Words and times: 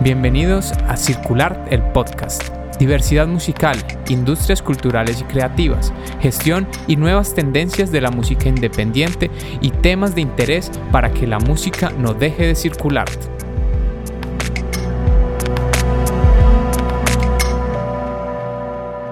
Bienvenidos 0.00 0.70
a 0.86 0.96
Circular 0.96 1.66
el 1.72 1.82
Podcast. 1.90 2.40
Diversidad 2.78 3.26
musical, 3.26 3.76
industrias 4.08 4.62
culturales 4.62 5.20
y 5.20 5.24
creativas, 5.24 5.92
gestión 6.20 6.68
y 6.86 6.94
nuevas 6.94 7.34
tendencias 7.34 7.90
de 7.90 8.00
la 8.00 8.12
música 8.12 8.48
independiente 8.48 9.28
y 9.60 9.70
temas 9.70 10.14
de 10.14 10.20
interés 10.20 10.70
para 10.92 11.12
que 11.12 11.26
la 11.26 11.40
música 11.40 11.90
no 11.90 12.14
deje 12.14 12.46
de 12.46 12.54
circular. 12.54 13.08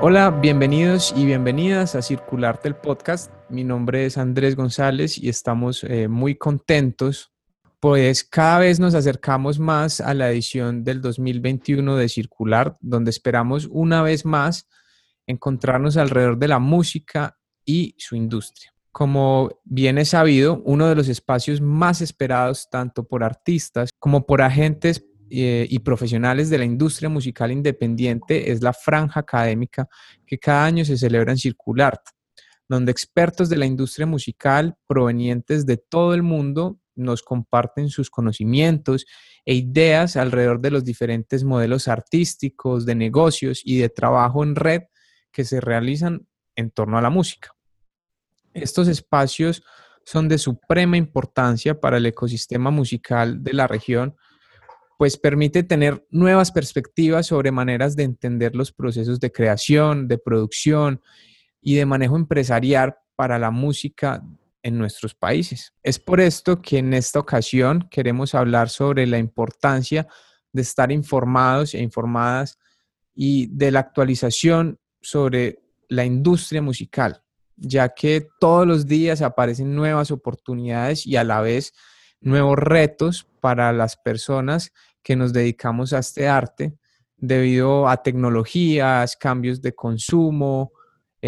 Hola, 0.01 0.31
bienvenidos 0.31 1.13
y 1.17 1.27
bienvenidas 1.27 1.97
a 1.97 2.03
Circularte 2.03 2.69
el 2.69 2.77
Podcast. 2.77 3.33
Mi 3.49 3.65
nombre 3.65 4.07
es 4.07 4.19
Andrés 4.19 4.55
González 4.55 5.19
y 5.19 5.29
estamos 5.29 5.83
eh, 5.83 6.07
muy 6.07 6.37
contentos 6.37 7.33
pues 7.87 8.25
cada 8.25 8.59
vez 8.59 8.81
nos 8.81 8.97
acercamos 8.97 9.61
más 9.61 10.01
a 10.01 10.13
la 10.13 10.29
edición 10.29 10.83
del 10.83 11.01
2021 11.01 11.95
de 11.95 12.09
Circular, 12.09 12.77
donde 12.81 13.11
esperamos 13.11 13.69
una 13.71 14.03
vez 14.03 14.25
más 14.25 14.67
encontrarnos 15.25 15.97
alrededor 15.97 16.37
de 16.37 16.49
la 16.49 16.59
música 16.59 17.39
y 17.65 17.95
su 17.97 18.17
industria. 18.17 18.75
Como 18.91 19.61
bien 19.63 19.99
es 19.99 20.09
sabido, 20.09 20.65
uno 20.65 20.89
de 20.89 20.97
los 20.97 21.07
espacios 21.07 21.61
más 21.61 22.01
esperados 22.01 22.69
tanto 22.69 23.05
por 23.05 23.23
artistas 23.23 23.91
como 24.01 24.27
por 24.27 24.43
agentes 24.43 25.07
eh, 25.31 25.69
y 25.71 25.79
profesionales 25.79 26.51
de 26.51 26.59
la 26.59 26.65
industria 26.65 27.09
musical 27.09 27.53
independiente 27.53 28.51
es 28.51 28.63
la 28.63 28.73
franja 28.73 29.21
académica 29.21 29.87
que 30.27 30.41
cada 30.41 30.65
año 30.65 30.85
se 30.85 30.99
celebra 30.99 31.31
en 31.31 31.39
Circular, 31.39 32.01
donde 32.69 32.91
expertos 32.91 33.49
de 33.49 33.59
la 33.59 33.67
industria 33.67 34.09
musical 34.09 34.75
provenientes 34.89 35.67
de 35.67 35.77
todo 35.77 36.15
el 36.15 36.25
mundo 36.25 36.81
nos 36.97 37.23
comparten 37.23 37.89
sus 37.89 38.11
conocimientos 38.11 39.07
e 39.45 39.55
ideas 39.55 40.17
alrededor 40.17 40.61
de 40.61 40.71
los 40.71 40.85
diferentes 40.85 41.45
modelos 41.45 41.89
artísticos, 41.89 42.85
de 42.87 42.95
negocios 42.95 43.63
y 43.65 43.79
de 43.79 43.89
trabajo 43.89 44.43
en 44.43 44.57
red 44.57 44.83
que 45.31 45.45
se 45.45 45.61
realizan 45.61 46.27
en 46.57 46.71
torno 46.71 46.99
a 46.99 47.03
la 47.03 47.11
música. 47.11 47.51
Estos 48.55 48.89
espacios 48.89 49.63
son 50.05 50.29
de 50.29 50.39
suprema 50.39 50.97
importancia 50.97 51.79
para 51.79 51.99
el 51.99 52.07
ecosistema 52.07 52.71
musical 52.71 53.43
de 53.43 53.53
la 53.53 53.67
región, 53.67 54.17
pues 54.99 55.19
permite 55.19 55.63
tener 55.63 56.07
nuevas 56.11 56.53
perspectivas 56.53 57.27
sobre 57.27 57.53
maneras 57.53 57.97
de 57.97 58.05
entender 58.05 58.57
los 58.57 58.73
procesos 58.73 59.21
de 59.21 59.31
creación, 59.31 60.09
de 60.09 60.17
producción 60.17 61.03
y 61.61 61.75
de 61.75 61.85
manejo 61.85 62.17
empresarial 62.17 62.97
para 63.15 63.39
la 63.39 63.51
música 63.51 64.23
en 64.67 64.79
nuestros 64.79 65.15
países. 65.15 65.73
Es 65.85 66.01
por 66.01 66.21
esto 66.21 66.61
que 66.61 66.79
en 66.79 66.93
esta 66.93 67.21
ocasión 67.21 67.87
queremos 67.89 68.35
hablar 68.35 68.69
sobre 68.69 69.07
la 69.07 69.17
importancia 69.17 70.09
de 70.53 70.63
estar 70.63 70.91
informados 70.91 71.73
e 71.75 71.79
informadas 71.79 72.59
y 73.15 73.47
de 73.47 73.71
la 73.71 73.79
actualización 73.79 74.81
sobre 75.01 75.61
la 75.89 76.05
industria 76.05 76.63
musical, 76.63 77.23
ya 77.55 77.91
que 77.91 78.27
todos 78.41 78.67
los 78.67 78.89
días 78.89 79.23
aparecen 79.23 79.73
nuevas 79.77 80.11
oportunidades 80.11 81.07
y 81.07 81.15
a 81.15 81.23
la 81.23 81.41
vez 81.41 81.73
nuevos 82.21 82.59
retos 82.59 83.29
para 83.41 83.73
las 83.73 83.97
personas 83.97 84.73
que 85.01 85.15
nos 85.15 85.33
dedicamos 85.33 85.93
a 85.93 86.01
este 86.01 86.27
arte 86.27 86.77
debido 87.17 87.89
a 87.89 88.03
tecnologías, 88.03 89.17
cambios 89.17 89.63
de 89.63 89.77
consumo, 89.77 90.73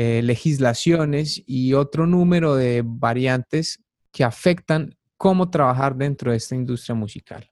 eh, 0.00 0.22
legislaciones 0.22 1.42
y 1.44 1.74
otro 1.74 2.06
número 2.06 2.54
de 2.54 2.84
variantes 2.84 3.82
que 4.12 4.22
afectan 4.22 4.96
cómo 5.16 5.50
trabajar 5.50 5.96
dentro 5.96 6.30
de 6.30 6.36
esta 6.36 6.54
industria 6.54 6.94
musical. 6.94 7.50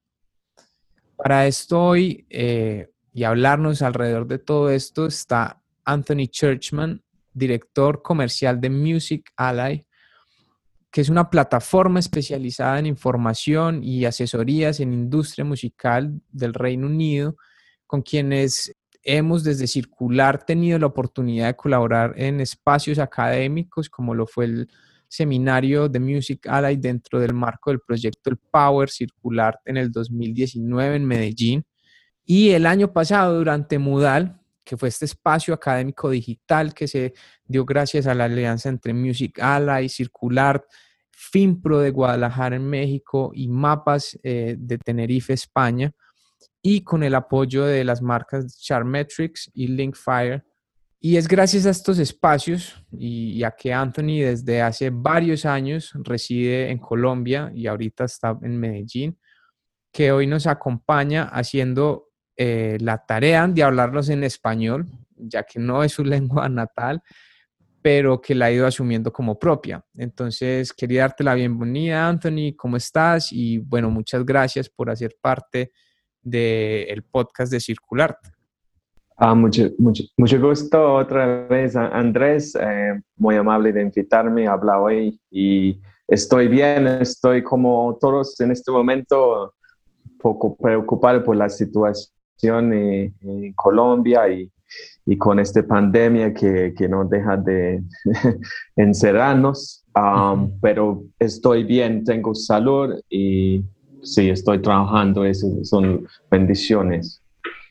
Para 1.17 1.49
esto 1.49 1.83
hoy 1.83 2.25
eh, 2.31 2.89
y 3.13 3.25
hablarnos 3.25 3.83
alrededor 3.83 4.29
de 4.29 4.39
todo 4.39 4.71
esto 4.71 5.07
está 5.07 5.61
Anthony 5.85 6.29
Churchman, 6.31 7.03
director 7.33 8.01
comercial 8.01 8.61
de 8.61 8.71
Music 8.71 9.29
Ally, 9.37 9.85
que 10.93 11.01
es 11.01 11.09
una 11.09 11.29
plataforma 11.29 11.99
especializada 11.99 12.79
en 12.79 12.87
información 12.87 13.83
y 13.83 14.05
asesorías 14.05 14.79
en 14.79 14.93
industria 14.93 15.45
musical 15.45 16.23
del 16.31 16.55
Reino 16.55 16.87
Unido, 16.87 17.35
con 17.89 18.03
quienes 18.03 18.73
hemos 19.07 19.45
desde 19.45 19.69
Circular 19.69 20.45
tenido 20.45 20.79
la 20.79 20.87
oportunidad 20.87 21.47
de 21.47 21.57
colaborar 21.57 22.13
en 22.17 22.41
espacios 22.41 22.99
académicos 22.99 23.89
como 23.89 24.15
lo 24.15 24.27
fue 24.27 24.47
el 24.47 24.69
seminario 25.09 25.89
de 25.89 26.01
Music 26.01 26.47
Ally 26.49 26.77
dentro 26.77 27.21
del 27.21 27.33
marco 27.33 27.71
del 27.71 27.81
proyecto 27.81 28.31
El 28.31 28.37
Power 28.37 28.91
Circular 28.91 29.61
en 29.65 29.77
el 29.77 29.93
2019 29.93 30.97
en 30.97 31.05
Medellín. 31.05 31.65
Y 32.25 32.51
el 32.51 32.67
año 32.67 32.93
pasado 32.93 33.39
durante 33.39 33.79
Mudal, 33.79 34.41
que 34.65 34.77
fue 34.77 34.89
este 34.89 35.05
espacio 35.05 35.55
académico 35.55 36.11
digital 36.11 36.75
que 36.75 36.89
se 36.89 37.15
dio 37.45 37.65
gracias 37.65 38.09
a 38.09 38.15
la 38.15 38.25
alianza 38.25 38.69
entre 38.69 38.93
Music 38.93 39.39
Ally, 39.39 39.89
Circular, 39.89 40.67
FinPro 41.13 41.79
de 41.79 41.91
Guadalajara 41.91 42.57
en 42.57 42.69
México 42.69 43.31
y 43.33 43.47
Mapas 43.47 44.19
eh, 44.25 44.57
de 44.59 44.79
Tenerife, 44.79 45.33
España 45.33 45.95
y 46.63 46.83
con 46.83 47.05
el 47.05 47.15
apoyo 47.15 47.65
de 47.65 47.85
las 47.85 48.03
marcas 48.03 48.59
Charmetrics 48.61 49.51
y 49.55 49.69
Linkfire. 49.69 50.43
Y 50.99 51.17
es 51.17 51.29
gracias 51.29 51.65
a 51.65 51.71
estos 51.71 52.01
espacios 52.01 52.85
y, 52.91 53.45
a 53.45 53.53
que 53.53 53.73
Anthony 53.73 54.21
desde 54.23 54.63
hace 54.63 54.91
varios 54.91 55.45
años 55.45 55.93
reside 55.95 56.71
en 56.71 56.79
Colombia 56.79 57.53
y 57.55 57.69
ahorita 57.69 58.07
está 58.07 58.37
en 58.43 58.59
Medellín, 58.59 59.17
que 59.93 60.11
hoy 60.11 60.27
nos 60.27 60.49
acompaña 60.49 61.25
haciendo 61.25 62.09
eh, 62.37 62.79
la 62.81 62.99
tarea 62.99 63.47
de 63.47 63.63
hablarlos 63.63 64.09
en 64.09 64.25
español, 64.25 64.87
ya 65.15 65.45
que 65.45 65.61
no 65.61 65.85
es 65.85 65.93
su 65.93 66.05
lengua 66.17 66.49
natal, 66.49 67.01
pero 67.81 68.21
que 68.21 68.35
la 68.35 68.47
ha 68.47 68.51
ido 68.51 68.67
asumiendo 68.67 69.13
como 69.13 69.39
propia. 69.39 69.85
Entonces, 69.97 70.73
quería 70.73 71.03
darte 71.03 71.23
la 71.23 71.35
bienvenida, 71.35 72.09
Anthony, 72.09 72.57
¿cómo 72.57 72.77
estás? 72.77 73.33
Y 73.33 73.59
bueno, 73.59 73.89
muchas 73.89 74.27
gracias 74.27 74.69
por 74.69 74.91
hacer 74.91 75.17
parte 75.21 75.71
del 76.27 77.03
podcast 77.05 77.53
de 77.53 77.61
Circular. 77.61 78.19
Ah, 79.17 79.35
mucho, 79.35 79.71
mucho, 79.79 80.05
mucho 80.17 80.41
gusto 80.41 80.95
otra 80.97 81.47
vez, 81.47 81.75
Andrés. 81.77 82.55
Eh, 82.61 83.01
muy 83.17 83.37
amable 83.37 83.73
de 83.73 83.83
invitarme 83.83 84.47
a 84.47 84.53
hablar 84.53 84.79
hoy 84.79 85.19
y 85.31 85.81
estoy 86.07 86.49
bien, 86.49 86.87
estoy 86.87 87.43
como 87.43 87.97
todos 88.01 88.39
en 88.41 88.51
este 88.51 88.71
momento 88.71 89.55
poco 90.21 90.57
preocupado 90.57 91.23
por 91.23 91.37
la 91.37 91.49
situación 91.49 92.73
en, 92.73 93.53
Colombia 93.55 94.29
y, 94.29 94.51
y, 95.07 95.17
con 95.17 95.39
esta 95.39 95.63
pandemia 95.63 96.35
que, 96.35 96.75
que 96.77 96.89
no 96.89 97.05
deja 97.05 97.37
de 97.37 97.83
encerrarnos. 98.77 99.85
Um, 99.95 100.61
pero 100.61 101.05
estoy 101.19 101.65
bien, 101.65 102.05
tengo 102.05 102.35
salud 102.35 103.01
y 103.09 103.65
sí, 104.15 104.31
estoy 104.31 104.61
trabajando, 104.61 105.25
eso 105.25 105.49
son 105.65 106.07
bendiciones. 106.31 107.23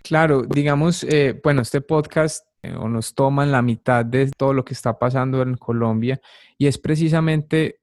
Claro, 0.04 0.44
digamos, 0.44 1.04
eh, 1.04 1.40
bueno, 1.44 1.62
este 1.62 1.82
podcast 1.82 2.46
eh, 2.62 2.72
nos 2.72 3.16
toma 3.16 3.44
en 3.44 3.52
la 3.52 3.62
mitad 3.62 4.06
de 4.06 4.30
todo 4.38 4.54
lo 4.54 4.64
que 4.64 4.74
está 4.74 5.00
pasando 5.00 5.42
en 5.42 5.56
Colombia 5.56 6.22
y 6.58 6.68
es 6.68 6.78
precisamente, 6.78 7.80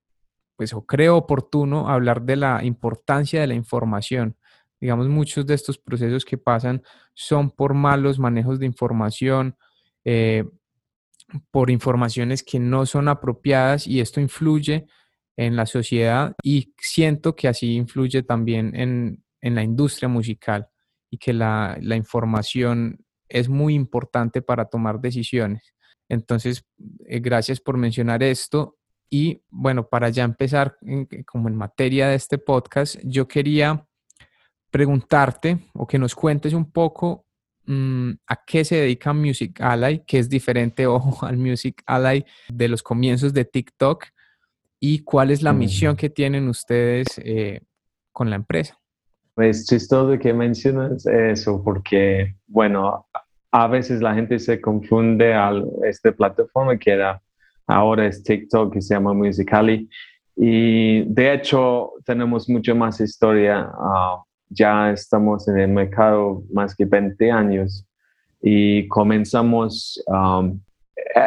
pues, 0.57 0.73
o 0.73 0.87
creo 0.87 1.17
oportuno 1.17 1.89
hablar 1.89 2.23
de 2.23 2.37
la 2.37 2.65
importancia 2.65 3.41
de 3.41 3.49
la 3.49 3.55
información. 3.55 4.37
Digamos, 4.81 5.09
muchos 5.09 5.47
de 5.47 5.55
estos 5.55 5.79
procesos 5.79 6.25
que 6.25 6.39
pasan 6.39 6.83
son 7.15 7.51
por 7.51 7.75
malos 7.75 8.19
manejos 8.19 8.59
de 8.59 8.67
información, 8.67 9.57
eh, 10.05 10.45
por 11.51 11.71
informaciones 11.71 12.43
que 12.43 12.59
no 12.59 12.87
son 12.87 13.09
apropiadas 13.09 13.87
y 13.87 14.01
esto 14.01 14.21
influye 14.21 14.87
en 15.37 15.57
la 15.57 15.67
sociedad 15.67 16.35
y 16.43 16.75
siento 16.79 17.35
que 17.35 17.49
así 17.49 17.75
influye 17.75 18.23
también 18.23 18.75
en, 18.75 19.23
la 19.41 19.63
industria 19.63 20.09
musical 20.09 20.69
y 21.11 21.19
que 21.19 21.33
la, 21.33 21.79
información 21.97 23.05
es 23.29 23.49
muy 23.49 23.75
importante 23.75 24.43
para 24.43 24.67
tomar 24.67 25.01
decisiones. 25.01 25.75
Entonces, 26.09 26.65
eh, 27.07 27.21
gracias 27.21 27.61
por 27.61 27.77
mencionar 27.77 28.23
esto. 28.23 28.77
Y 29.11 29.43
bueno, 29.51 29.89
para 29.89 30.11
ya 30.11 30.25
empezar 30.25 30.77
como 31.27 31.49
en 31.49 31.57
materia 31.57 32.09
de 32.09 32.15
este 32.15 32.39
podcast, 32.39 32.97
yo 33.03 33.27
quería 33.27 33.87
preguntarte 34.71 35.59
o 35.75 35.87
que 35.87 35.99
nos 35.99 36.15
cuentes 36.15 36.55
un 36.55 36.71
poco 36.71 37.27
mm, 37.67 38.13
a 38.27 38.45
qué 38.47 38.65
se 38.65 38.77
dedica 38.77 39.13
Music 39.13 39.61
Ally, 39.61 40.03
que 40.07 40.19
es 40.19 40.29
diferente, 40.29 40.87
ojo, 40.89 41.27
al 41.27 41.37
Music 41.37 41.83
Ally 41.87 42.25
de 42.49 42.69
los 42.69 42.83
comienzos 42.83 43.33
de 43.33 43.45
TikTok 43.45 44.07
y 44.85 45.05
cuál 45.05 45.31
es 45.31 45.45
la 45.45 45.53
misión 45.53 45.95
que 45.95 46.11
tienen 46.11 46.49
ustedes 46.49 47.07
eh, 47.19 47.61
con 48.11 48.29
la 48.29 48.35
empresa. 48.35 48.77
Pues 49.37 49.65
chistoso 49.65 50.19
que 50.19 50.35
mencionas 50.35 51.07
eso, 51.07 51.63
porque, 51.63 52.35
bueno, 52.49 53.07
a 53.53 53.69
veces 53.69 54.03
la 54.03 54.13
gente 54.13 54.41
se 54.41 54.61
confunde 54.61 55.35
a 55.35 55.53
esta 55.89 56.11
plataforma 56.11 56.77
que 56.77 56.91
era, 56.91 57.23
ahora 57.69 58.09
es 58.09 58.25
TikTok, 58.25 58.73
que 58.73 58.83
se 58.83 58.95
llama 58.95 59.15
Musically. 59.15 59.89
Y 60.35 61.05
de 61.05 61.35
hecho, 61.35 61.93
tenemos 62.05 62.49
mucho 62.49 62.75
más 62.75 63.01
historia 63.01 63.71
ah, 63.73 64.21
ya 64.49 64.91
estamos 64.91 65.47
en 65.47 65.61
el 65.61 65.69
mercado 65.69 66.43
más 66.53 66.75
que 66.75 66.87
20 66.87 67.31
años 67.31 67.87
y 68.41 68.89
comenzamos, 68.89 70.03
um, 70.09 70.61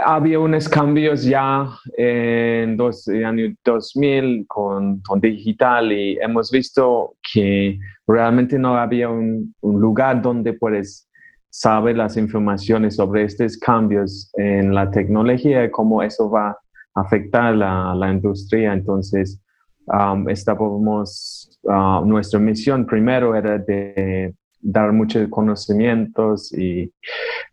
había 0.05 0.39
unos 0.39 0.69
cambios 0.69 1.23
ya 1.23 1.67
en 1.97 2.77
dos, 2.77 3.07
el 3.07 3.25
año 3.25 3.53
2000 3.63 4.45
con, 4.47 4.99
con, 5.01 5.19
digital 5.19 5.91
y 5.91 6.17
hemos 6.19 6.51
visto 6.51 7.15
que 7.33 7.79
realmente 8.07 8.59
no 8.59 8.77
había 8.77 9.09
un, 9.09 9.53
un 9.61 9.79
lugar 9.79 10.21
donde 10.21 10.53
puedes 10.53 11.07
saber 11.49 11.95
las 11.95 12.17
informaciones 12.17 12.95
sobre 12.95 13.23
estos 13.23 13.57
cambios 13.57 14.29
en 14.33 14.73
la 14.73 14.91
tecnología 14.91 15.63
y 15.63 15.71
cómo 15.71 16.03
eso 16.03 16.29
va 16.29 16.49
a 16.49 17.01
afectar 17.01 17.55
la, 17.55 17.95
la 17.95 18.11
industria. 18.11 18.73
Entonces, 18.73 19.41
um, 19.87 20.27
estábamos, 20.29 21.57
uh, 21.63 22.05
nuestra 22.05 22.39
misión 22.39 22.85
primero 22.85 23.35
era 23.35 23.57
de 23.57 24.33
dar 24.65 24.91
muchos 24.91 25.29
conocimientos 25.29 26.51
y 26.51 26.91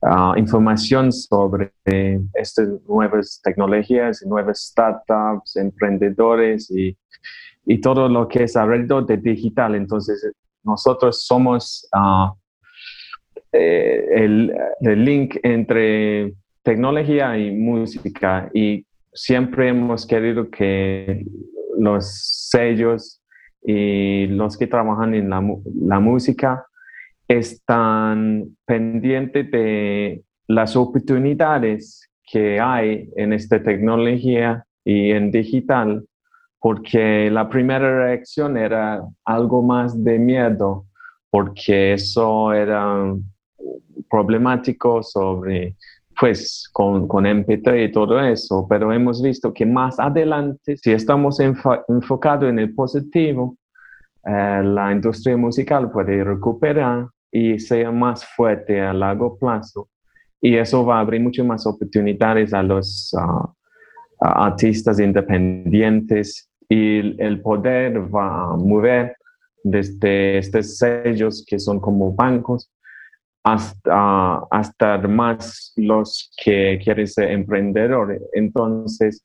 uh, 0.01 0.35
información 0.37 1.13
sobre 1.13 1.73
estas 2.33 2.69
nuevas 2.89 3.39
tecnologías, 3.45 4.25
nuevas 4.25 4.65
startups, 4.69 5.57
emprendedores 5.57 6.71
y, 6.71 6.97
y, 7.67 7.81
todo 7.83 8.09
lo 8.09 8.27
que 8.27 8.45
es 8.45 8.57
alrededor 8.57 9.05
de 9.07 9.19
digital. 9.19 9.75
Entonces, 9.75 10.33
nosotros 10.65 11.27
somos 11.27 11.87
uh, 11.95 12.33
eh, 13.53 14.07
el, 14.15 14.55
el 14.81 15.05
link 15.05 15.37
entre 15.43 16.33
tecnología 16.63 17.37
y 17.37 17.51
música 17.51 18.49
y 18.55 18.87
siempre 19.13 19.69
hemos 19.69 20.07
querido 20.07 20.49
que 20.49 21.27
los 21.79 22.49
sellos 22.51 23.23
y 23.63 24.29
los 24.29 24.57
que 24.57 24.67
trabajan 24.67 25.15
en 25.15 25.29
la 25.29 26.01
música 26.01 26.65
están 27.29 28.57
pendientes 28.67 29.51
de 29.51 30.23
las 30.47 30.77
oportunidades 30.77 32.09
que 32.25 32.61
hay 32.61 33.09
en 33.17 33.33
esta 33.33 33.63
tecnología 33.63 34.65
y 34.85 35.11
en 35.11 35.31
digital, 35.31 36.07
porque 36.59 37.31
la 37.31 37.49
primera 37.49 38.05
reacción 38.07 38.57
era 38.57 39.03
algo 39.25 39.63
más 39.63 40.03
de 40.03 40.19
miedo, 40.19 40.87
porque 41.31 41.95
eso 41.95 42.53
era 42.53 43.15
problemático 44.11 45.03
sobre, 45.03 45.77
pues, 46.19 46.69
con, 46.73 47.09
con 47.09 47.25
MP3 47.25 47.89
y 47.89 47.93
todo 47.93 48.21
eso, 48.21 48.67
pero 48.69 48.93
hemos 48.93 49.23
visto 49.23 49.53
que 49.53 49.67
más 49.67 49.99
adelante, 49.99 50.77
si 50.77 50.93
estamos 50.93 51.41
enfocados 51.41 52.49
en 52.49 52.59
el 52.59 52.75
positivo, 52.75 53.57
eh, 54.25 54.63
la 54.65 54.93
industria 54.93 55.37
musical 55.37 55.91
puede 55.91 56.23
recuperar 56.23 57.09
y 57.31 57.59
sea 57.59 57.91
más 57.91 58.25
fuerte 58.25 58.81
a 58.81 58.93
largo 58.93 59.39
plazo. 59.39 59.89
Y 60.41 60.57
eso 60.57 60.85
va 60.85 60.99
a 60.99 61.01
abrir 61.01 61.21
muchas 61.21 61.47
más 61.47 61.67
oportunidades 61.67 62.53
a 62.53 62.63
los 62.63 63.15
ah, 63.19 63.53
artistas 64.21 65.01
independientes 65.01 66.51
y 66.69 67.21
el 67.23 67.41
poder 67.41 68.13
va 68.15 68.53
a 68.53 68.57
mover 68.57 69.17
desde 69.63 70.39
estos 70.39 70.79
sellos 70.79 71.45
que 71.47 71.59
son 71.59 71.79
como 71.81 72.13
bancos 72.13 72.71
hasta, 73.45 74.39
hasta 74.51 74.99
más 74.99 75.73
los 75.77 76.33
que 76.43 76.81
quieren 76.83 77.07
ser 77.07 77.31
emprendedores. 77.31 78.23
Entonces, 78.33 79.25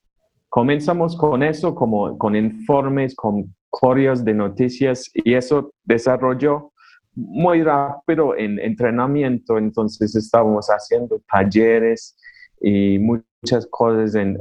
comenzamos 0.50 1.16
con 1.16 1.44
eso, 1.44 1.76
como 1.76 2.18
con 2.18 2.36
informes, 2.36 3.16
con 3.16 3.56
corios 3.80 4.26
de 4.26 4.34
noticias 4.34 5.08
y 5.14 5.36
eso 5.36 5.72
desarrolló 5.84 6.74
muy 7.14 7.62
rápido 7.62 8.36
en 8.36 8.58
entrenamiento, 8.58 9.60
entonces 9.60 10.16
estábamos 10.16 10.68
haciendo 10.68 11.22
talleres 11.32 12.18
y 12.60 12.98
muchas 12.98 13.68
cosas 13.70 14.16
en, 14.16 14.40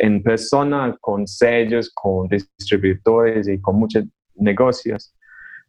en 0.00 0.22
persona, 0.22 0.94
con 1.00 1.26
sellos, 1.26 1.90
con 1.94 2.28
distribuidores 2.28 3.48
y 3.48 3.58
con 3.62 3.76
muchos 3.76 4.04
negocios. 4.34 5.14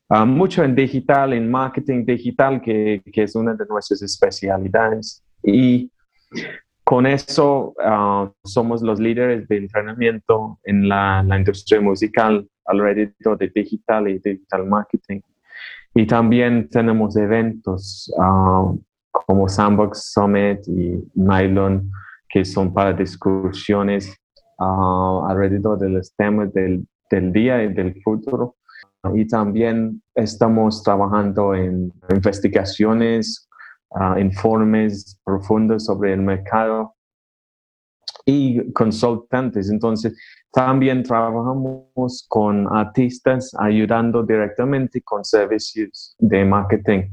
Ah, 0.10 0.26
mucho 0.26 0.62
en 0.62 0.76
digital, 0.76 1.32
en 1.32 1.50
marketing 1.50 2.04
digital, 2.06 2.62
que, 2.62 3.02
que, 3.14 3.24
es 3.24 3.36
una 3.36 3.54
de 3.54 3.66
nuestras 3.70 4.02
especialidades. 4.02 5.24
Y 5.44 5.90
con 6.90 7.06
eso 7.06 7.76
ah, 7.84 8.32
somos 8.44 8.82
los 8.82 9.00
líderes 9.00 9.48
de 9.48 9.58
entrenamiento 9.58 10.58
en 10.64 10.90
la, 10.90 11.24
industria 11.38 11.80
musical 11.80 12.50
alrededor 12.66 13.38
de 13.38 13.52
digital 13.54 14.08
y 14.08 14.18
digital 14.18 14.66
marketing. 14.66 15.22
Y 15.94 16.08
también 16.08 16.68
tenemos 16.68 17.16
eventos 17.16 18.12
ah, 18.20 18.74
como 19.12 19.48
Sandbox 19.48 20.14
Summit 20.14 20.68
y 20.68 21.00
Nylon, 21.14 21.92
que 22.28 22.44
son 22.44 22.74
para 22.74 22.94
discusiones 22.94 24.12
uh, 24.58 25.28
alrededor 25.28 25.78
de 25.78 25.90
los 25.90 26.16
temas 26.16 26.52
del, 26.54 26.88
del, 27.12 27.32
día 27.32 27.64
y 27.66 27.72
del 27.72 28.02
futuro. 28.02 28.56
Y 29.14 29.28
también 29.28 30.02
estamos 30.16 30.82
trabajando 30.82 31.54
en 31.54 31.94
investigaciones, 32.10 33.48
uh, 33.92 34.18
informes 34.20 35.20
profundos 35.24 35.86
sobre 35.86 36.14
el 36.14 36.22
mercado 36.22 36.96
y 38.26 38.72
consultantes. 38.74 39.70
Entonces, 39.70 40.18
también 40.52 41.04
trabajamos 41.04 42.26
con 42.28 42.68
artistas 42.74 43.52
ayudando 43.60 44.24
directamente 44.24 45.02
con 45.02 45.24
servicios 45.24 46.16
de 46.20 46.46
marketing, 46.46 47.04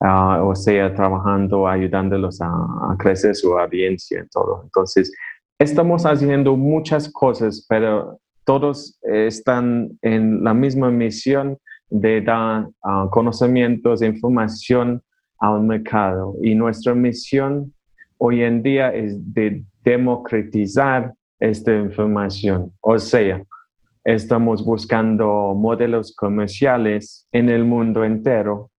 ah, 0.00 0.42
o 0.42 0.54
sea, 0.54 0.94
trabajando, 0.94 1.66
ayudándolos 1.66 2.40
a, 2.40 2.96
crecer 2.98 3.34
su 3.34 3.58
audiencia 3.58 4.22
y 4.24 4.28
todo. 4.28 4.62
Entonces, 4.64 5.12
estamos 5.58 6.04
haciendo 6.04 6.56
muchas 6.56 7.10
cosas, 7.10 7.64
pero 7.68 8.18
todos 8.44 8.98
están 9.02 9.98
en 10.02 10.44
la 10.44 10.52
misma 10.52 10.90
misión 10.90 11.58
de 11.88 12.20
dar 12.20 12.66
uh, 12.84 13.08
conocimientos, 13.10 14.02
información 14.02 15.02
al 15.44 15.62
mercado. 15.62 16.34
Y 16.42 16.54
nuestra 16.54 16.94
misión 16.94 17.74
hoy 18.18 18.42
en 18.42 18.62
día 18.62 18.92
es 18.92 19.16
de 19.34 19.64
democratizar 19.84 21.12
esta 21.38 21.74
información. 21.74 22.72
O 22.80 22.98
sea, 22.98 23.42
estamos 24.04 24.64
buscando 24.64 25.54
modelos 25.54 26.14
comerciales 26.14 27.26
en 27.32 27.48
el 27.48 27.64
mundo 27.64 28.04
entero 28.04 28.70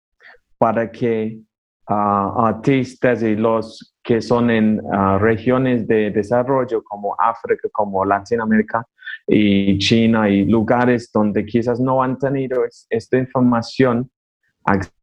para 0.57 0.91
que 0.91 1.39
ah, 1.87 2.33
artistas 2.37 3.21
y 3.21 3.35
los 3.35 3.95
que 4.03 4.21
son 4.21 4.49
en 4.49 4.81
ah, 4.91 5.17
regiones 5.19 5.87
de 5.87 6.11
desarrollo 6.11 6.83
como 6.83 7.15
África, 7.19 7.67
como 7.71 8.05
Latinoamérica 8.05 8.87
y 9.27 9.77
China 9.77 10.29
y 10.29 10.45
lugares 10.45 11.11
donde 11.13 11.45
quizás 11.45 11.79
no 11.79 12.01
han 12.01 12.17
tenido 12.17 12.63
esta 12.89 13.17
información, 13.17 14.09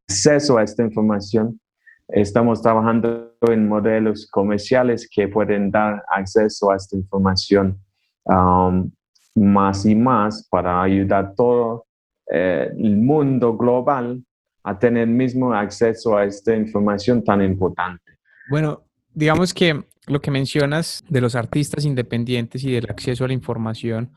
acceso 0.07 0.57
a 0.57 0.63
esta 0.63 0.83
información, 0.83 1.59
Estamos 2.07 2.61
trabajando 2.61 3.33
en 3.41 3.67
modelos 3.67 4.27
comerciales 4.29 5.09
que 5.09 5.27
pueden 5.27 5.71
dar 5.71 6.03
acceso 6.09 6.71
a 6.71 6.75
esta 6.75 6.97
información 6.97 7.79
um, 8.25 8.91
más 9.35 9.85
y 9.85 9.95
más 9.95 10.47
para 10.49 10.81
ayudar 10.81 11.25
a 11.25 11.33
todo 11.33 11.87
eh, 12.31 12.69
el 12.77 12.97
mundo 12.97 13.57
global 13.57 14.23
a 14.63 14.77
tener 14.77 15.07
mismo 15.07 15.53
acceso 15.53 16.15
a 16.15 16.25
esta 16.25 16.55
información 16.55 17.23
tan 17.23 17.41
importante. 17.41 18.19
Bueno, 18.49 18.83
digamos 19.13 19.53
que 19.53 19.83
lo 20.07 20.21
que 20.21 20.31
mencionas 20.31 21.03
de 21.09 21.21
los 21.21 21.35
artistas 21.35 21.85
independientes 21.85 22.63
y 22.63 22.71
del 22.73 22.89
acceso 22.89 23.23
a 23.23 23.27
la 23.27 23.33
información, 23.33 24.11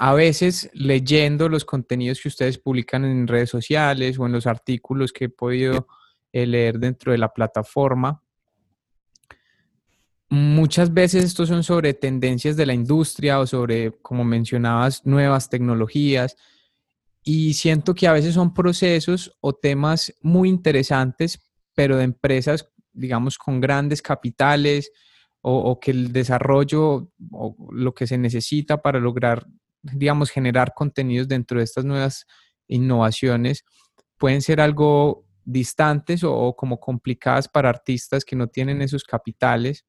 a 0.00 0.14
veces 0.14 0.70
leyendo 0.74 1.48
los 1.48 1.64
contenidos 1.64 2.20
que 2.22 2.28
ustedes 2.28 2.56
publican 2.56 3.04
en 3.04 3.26
redes 3.26 3.50
sociales 3.50 4.16
o 4.16 4.26
en 4.26 4.32
los 4.32 4.46
artículos 4.46 5.12
que 5.12 5.24
he 5.24 5.28
podido 5.28 5.88
leer 6.32 6.78
dentro 6.78 7.10
de 7.10 7.18
la 7.18 7.32
plataforma. 7.32 8.22
Muchas 10.30 10.94
veces 10.94 11.24
estos 11.24 11.48
son 11.48 11.64
sobre 11.64 11.94
tendencias 11.94 12.56
de 12.56 12.66
la 12.66 12.74
industria 12.74 13.40
o 13.40 13.46
sobre, 13.48 13.90
como 14.00 14.22
mencionabas, 14.22 15.04
nuevas 15.04 15.50
tecnologías. 15.50 16.36
Y 17.24 17.54
siento 17.54 17.92
que 17.92 18.06
a 18.06 18.12
veces 18.12 18.34
son 18.34 18.54
procesos 18.54 19.36
o 19.40 19.52
temas 19.52 20.14
muy 20.22 20.48
interesantes, 20.48 21.50
pero 21.74 21.96
de 21.96 22.04
empresas, 22.04 22.70
digamos, 22.92 23.36
con 23.36 23.60
grandes 23.60 24.00
capitales 24.00 24.92
o, 25.40 25.56
o 25.56 25.80
que 25.80 25.90
el 25.90 26.12
desarrollo 26.12 27.10
o 27.32 27.56
lo 27.72 27.94
que 27.94 28.06
se 28.06 28.16
necesita 28.16 28.80
para 28.80 29.00
lograr, 29.00 29.44
digamos, 29.82 30.30
generar 30.30 30.72
contenidos 30.74 31.28
dentro 31.28 31.58
de 31.58 31.64
estas 31.64 31.84
nuevas 31.84 32.26
innovaciones 32.66 33.64
pueden 34.18 34.42
ser 34.42 34.60
algo 34.60 35.24
distantes 35.44 36.22
o, 36.24 36.54
como 36.56 36.78
complicadas 36.78 37.48
para 37.48 37.70
artistas 37.70 38.24
que 38.24 38.36
no 38.36 38.48
tienen 38.48 38.82
esos 38.82 39.04
capitales. 39.04 39.86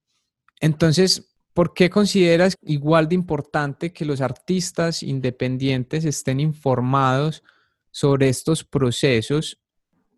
Entonces, 0.61 1.35
¿por 1.53 1.73
qué 1.73 1.89
consideras 1.89 2.55
igual 2.61 3.09
de 3.09 3.15
importante 3.15 3.91
que 3.91 4.05
los 4.05 4.21
artistas 4.21 5.03
independientes 5.03 6.05
estén 6.05 6.39
informados 6.39 7.43
sobre 7.91 8.29
estos 8.29 8.63
procesos 8.63 9.61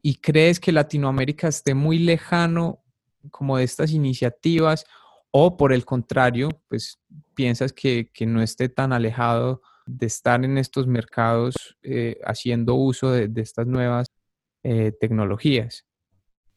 y 0.03 0.15
crees 0.15 0.59
que 0.59 0.71
Latinoamérica 0.71 1.47
esté 1.47 1.73
muy 1.73 1.99
lejano 1.99 2.83
como 3.29 3.57
de 3.57 3.63
estas 3.63 3.91
iniciativas 3.91 4.85
o 5.31 5.57
por 5.57 5.73
el 5.73 5.85
contrario, 5.85 6.49
pues 6.67 6.99
piensas 7.33 7.73
que, 7.73 8.09
no 8.27 8.41
esté 8.41 8.69
tan 8.69 8.93
alejado 8.93 9.61
de 9.85 10.05
estar 10.05 10.43
en 10.45 10.57
estos 10.57 10.87
mercados 10.87 11.77
eh, 11.83 12.19
haciendo 12.23 12.75
uso 12.75 13.11
de, 13.11 13.29
estas 13.41 13.65
nuevas 13.65 14.07
eh, 14.63 14.91
tecnologías? 14.99 15.85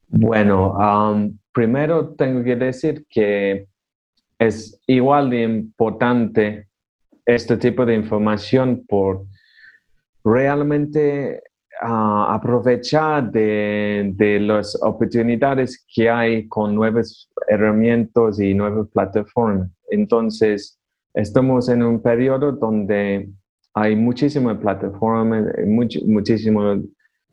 Bueno, 0.08 0.76
primero 1.52 2.14
tengo 2.14 2.44
que 2.44 2.56
decir 2.56 3.06
que 3.08 3.68
es 4.38 4.80
igual 4.86 5.30
de 5.30 5.42
importante 5.42 6.68
este 7.24 7.56
tipo 7.56 7.86
de 7.86 7.94
información 7.94 8.84
por 8.86 9.26
realmente 10.22 11.42
aprovechar 11.80 13.30
de, 13.30 14.38
las 14.40 14.80
oportunidades 14.82 15.84
que 15.92 16.08
hay 16.08 16.48
con 16.48 16.74
nuevas 16.74 17.28
herramientas 17.48 18.40
y 18.40 18.54
nuevas 18.54 18.88
plataformas. 18.90 19.70
Entonces, 19.90 20.78
estamos 21.14 21.68
en 21.68 21.82
un 21.82 22.00
periodo 22.00 22.52
donde 22.52 23.28
hay 23.74 23.96
muchísimas 23.96 24.58
plataformas, 24.58 25.46
muchísimas 25.66 26.78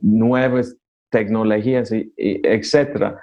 nuevas 0.01 0.75
tecnologías, 1.09 1.91
etcétera. 2.17 3.19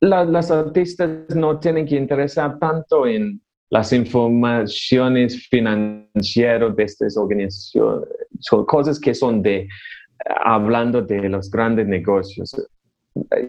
las 0.00 0.50
artistas 0.50 1.34
no 1.34 1.58
tienen 1.58 1.86
que 1.86 1.96
interesar 1.96 2.58
tanto 2.58 3.06
en 3.06 3.40
las 3.70 3.90
informaciones 3.92 5.48
financieras 5.48 6.76
de 6.76 6.82
estas 6.84 7.16
organizaciones, 7.16 8.06
son 8.40 8.66
cosas 8.66 9.00
que 9.00 9.14
son 9.14 9.40
de, 9.40 9.66
hablando 10.24 11.02
de 11.02 11.28
los 11.28 11.50
grandes 11.50 11.86
negocios. 11.86 12.54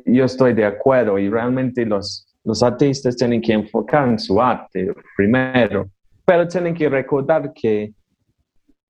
Yo 0.05 0.25
estoy 0.25 0.53
de 0.53 0.65
acuerdo 0.65 1.17
y 1.17 1.29
realmente 1.29 1.85
los, 1.85 2.27
los 2.43 2.61
artistas 2.63 3.15
tienen 3.15 3.41
que 3.41 3.53
enfocar 3.53 4.09
en 4.09 4.19
su 4.19 4.41
arte 4.41 4.93
primero, 5.15 5.89
pero 6.25 6.47
tienen 6.47 6.73
que 6.73 6.89
recordar 6.89 7.51
que 7.53 7.93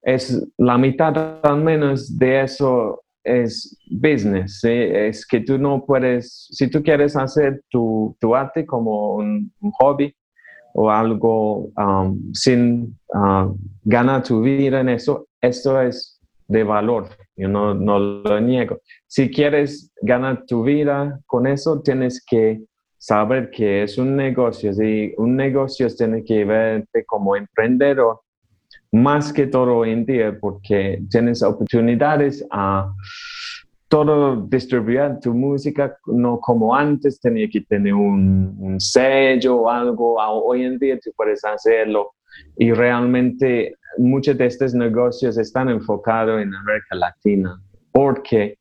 es 0.01 0.45
la 0.57 0.77
mitad 0.77 1.39
al 1.43 1.63
menos 1.63 2.17
de 2.17 2.41
eso 2.41 3.03
es 3.23 3.77
business, 3.89 4.61
es 4.63 5.25
que 5.25 5.39
tú 5.39 5.57
no 5.57 5.85
puedes, 5.85 6.47
si 6.51 6.69
tú 6.69 6.83
quieres 6.83 7.15
hacer 7.15 7.63
tu, 7.69 8.15
tu 8.19 8.35
arte 8.35 8.65
como 8.65 9.15
un, 9.15 9.51
hobby 9.79 10.13
o 10.73 10.89
algo 10.89 11.69
um, 11.77 12.33
sin 12.33 12.99
uh, 13.13 13.55
ganar 13.83 14.23
tu 14.23 14.41
vida 14.41 14.81
en 14.81 14.89
eso, 14.89 15.27
esto 15.39 15.79
es 15.81 16.19
de 16.47 16.63
valor, 16.63 17.07
yo 17.35 17.47
no, 17.47 17.73
no 17.73 17.99
lo 17.99 18.41
niego. 18.41 18.79
Si 19.07 19.29
quieres 19.29 19.91
ganar 20.01 20.45
tu 20.45 20.63
vida 20.63 21.19
con 21.25 21.47
eso, 21.47 21.81
tienes 21.81 22.23
que 22.25 22.61
saber 22.97 23.49
que 23.49 23.83
es 23.83 23.97
un 23.97 24.15
negocio, 24.15 24.71
y 24.71 25.13
un 25.17 25.35
negocio 25.35 25.87
tiene 25.93 26.23
que 26.23 26.45
verte 26.45 27.03
como 27.05 27.35
emprendedor 27.35 28.21
más 28.93 29.33
que 29.33 29.47
todo 29.47 29.77
hoy 29.77 29.91
en 29.91 30.05
día 30.05 30.37
porque 30.39 31.01
tienes 31.09 31.41
oportunidades 31.41 32.45
a 32.51 32.93
todo 33.87 34.35
distribuir 34.47 35.19
tu 35.19 35.33
música, 35.33 35.97
no 36.05 36.39
como 36.39 36.75
antes 36.75 37.19
tenía 37.19 37.49
que 37.49 37.61
tener 37.61 37.93
un, 37.93 38.75
sello 38.79 39.61
o 39.61 39.69
algo, 39.69 40.15
hoy 40.17 40.63
en 40.63 40.77
día 40.77 40.99
tú 41.03 41.11
puedes 41.15 41.43
hacerlo 41.43 42.13
y 42.57 42.71
realmente 42.71 43.75
muchos 43.97 44.37
de 44.37 44.45
estos 44.45 44.73
negocios 44.73 45.37
están 45.37 45.69
enfocados 45.69 46.41
en 46.41 46.53
América 46.53 46.95
Latina 46.95 47.61
porque 47.91 48.57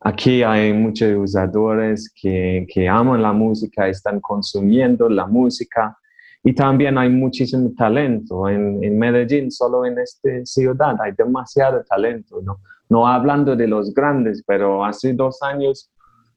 aquí 0.00 0.42
hay 0.42 0.72
muchos 0.72 1.16
usadores 1.16 2.12
que, 2.20 2.66
que 2.68 2.88
aman 2.88 3.22
la 3.22 3.32
música, 3.32 3.88
están 3.88 4.20
consumiendo 4.20 5.08
la 5.08 5.26
música 5.26 5.96
y 6.42 6.52
también 6.52 6.98
hay 6.98 7.08
muchísimo 7.08 7.72
talento 7.76 8.48
en, 8.48 8.84
en, 8.84 8.98
Medellín, 8.98 9.50
solo 9.50 9.86
en 9.86 9.98
esta 9.98 10.28
ciudad 10.44 10.96
hay 11.00 11.12
demasiado 11.12 11.82
talento, 11.88 12.42
¿no? 12.42 12.58
No 12.90 13.08
hablando 13.08 13.56
de 13.56 13.66
los 13.66 13.94
grandes, 13.94 14.44
pero 14.46 14.84
hace 14.84 15.14
dos 15.14 15.40
años 15.42 15.90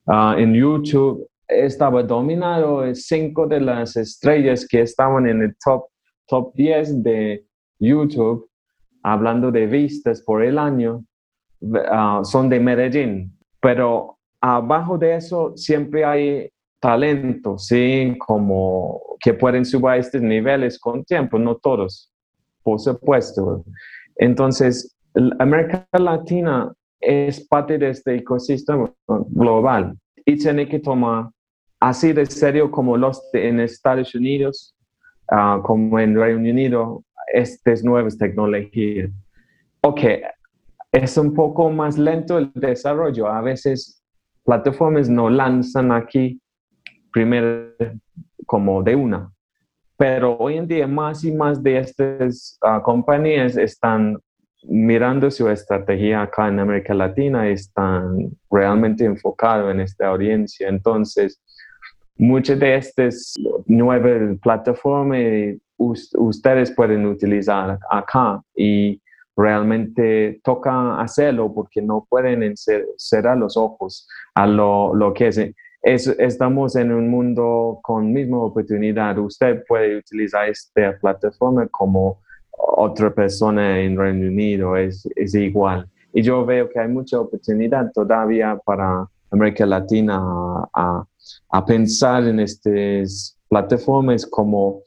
ah, 0.05 0.33
en 0.37 0.53
YouTube 0.53 1.27
estaba 1.45 2.03
dominado 2.03 2.93
cinco 2.95 3.47
de 3.47 3.59
las 3.59 3.97
estrellas 3.97 4.65
que 4.65 4.81
estaban 4.81 5.27
en 5.27 5.41
el 5.41 5.55
top, 5.63 5.87
top 6.27 6.53
10 6.55 7.03
de 7.03 7.45
YouTube, 7.79 8.49
hablando 9.03 9.51
de 9.51 9.67
vistas 9.67 10.21
por 10.21 10.43
el 10.43 10.57
año, 10.57 11.03
ah, 11.89 12.21
son 12.23 12.49
de 12.49 12.59
Medellín. 12.59 13.37
Pero 13.59 14.17
abajo 14.41 14.97
de 14.97 15.15
eso 15.15 15.53
siempre 15.55 16.05
hay 16.05 16.49
talento, 16.79 17.57
¿sí? 17.57 18.15
Como 18.19 19.01
que 19.19 19.33
pueden 19.33 19.65
subir 19.65 19.87
a 19.87 19.97
estos 19.97 20.21
niveles 20.21 20.79
con 20.79 21.03
tiempo, 21.03 21.39
no 21.39 21.55
todos, 21.55 22.11
por 22.63 22.79
supuesto. 22.79 23.63
Entonces, 24.15 24.95
América 25.39 25.87
Latina 25.93 26.71
es 26.99 27.45
parte 27.47 27.77
de 27.77 27.89
este 27.89 28.15
ecosistema 28.15 28.91
global 29.07 29.97
y 30.25 30.37
tiene 30.37 30.67
que 30.67 30.79
tomar 30.79 31.29
así 31.79 32.13
de 32.13 32.25
serio 32.25 32.69
como 32.71 32.97
los 32.97 33.21
en 33.33 33.59
Estados 33.59 34.13
Unidos, 34.15 34.75
ah, 35.29 35.61
como 35.63 35.99
en 35.99 36.15
Reino 36.15 36.39
Unido, 36.39 37.03
estas 37.33 37.83
nuevas 37.83 38.17
tecnologías. 38.17 39.09
Ok, 39.81 40.01
es 40.91 41.17
un 41.17 41.33
poco 41.33 41.69
más 41.69 41.97
lento 41.97 42.37
el 42.37 42.51
desarrollo. 42.53 43.27
A 43.27 43.41
veces 43.41 44.03
plataformas 44.43 45.09
no 45.09 45.29
lanzan 45.29 45.91
aquí 45.91 46.41
primero 47.11 47.73
como 48.45 48.81
de 48.83 48.95
una. 48.95 49.31
Pero 49.97 50.37
hoy 50.37 50.57
en 50.57 50.67
día 50.67 50.87
más 50.87 51.23
y 51.23 51.31
más 51.31 51.61
de 51.61 51.79
estas 51.79 52.57
ah, 52.61 52.81
compañías 52.83 53.57
están 53.57 54.17
mirando 54.63 55.31
su 55.31 55.49
estrategia 55.49 56.21
acá 56.21 56.47
en 56.47 56.59
América 56.59 56.93
Latina, 56.93 57.47
están 57.47 58.31
realmente 58.49 59.05
enfocados 59.05 59.71
en 59.71 59.81
esta 59.81 60.07
audiencia. 60.07 60.69
Entonces, 60.69 61.41
muchas 62.17 62.59
de 62.59 62.75
estas 62.75 63.35
nuevas 63.65 64.37
plataformas 64.41 65.19
ustedes 65.77 66.71
pueden 66.71 67.05
utilizar 67.05 67.77
acá 67.89 68.41
y 68.55 68.99
realmente 69.35 70.41
toca 70.43 70.99
hacerlo 70.99 71.53
porque 71.53 71.81
no 71.81 72.07
pueden 72.09 72.53
cerrar 72.97 73.37
los 73.37 73.55
ojos 73.55 74.07
a 74.33 74.47
lo, 74.47 74.95
lo 74.95 75.13
que 75.13 75.27
es 75.27 75.37
estamos 75.83 76.75
en 76.75 76.91
un 76.91 77.09
mundo 77.09 77.79
con 77.81 78.11
misma 78.11 78.39
oportunidad. 78.39 79.17
Usted 79.19 79.63
puede 79.67 79.97
utilizar 79.97 80.49
esta 80.49 80.97
plataforma 80.99 81.67
como 81.67 82.19
otra 82.51 83.13
persona 83.13 83.79
en 83.79 83.97
Reino 83.97 84.27
Unido, 84.27 84.75
es, 84.75 85.07
igual. 85.35 85.87
Y 86.13 86.23
yo 86.23 86.45
veo 86.45 86.67
que 86.69 86.79
hay 86.79 86.87
mucha 86.87 87.19
oportunidad 87.19 87.91
todavía 87.93 88.59
para 88.65 89.07
América 89.31 89.65
Latina 89.65 90.19
pensar 91.65 92.27
en 92.27 92.39
estas 92.39 93.37
plataformas 93.49 94.25
como 94.25 94.81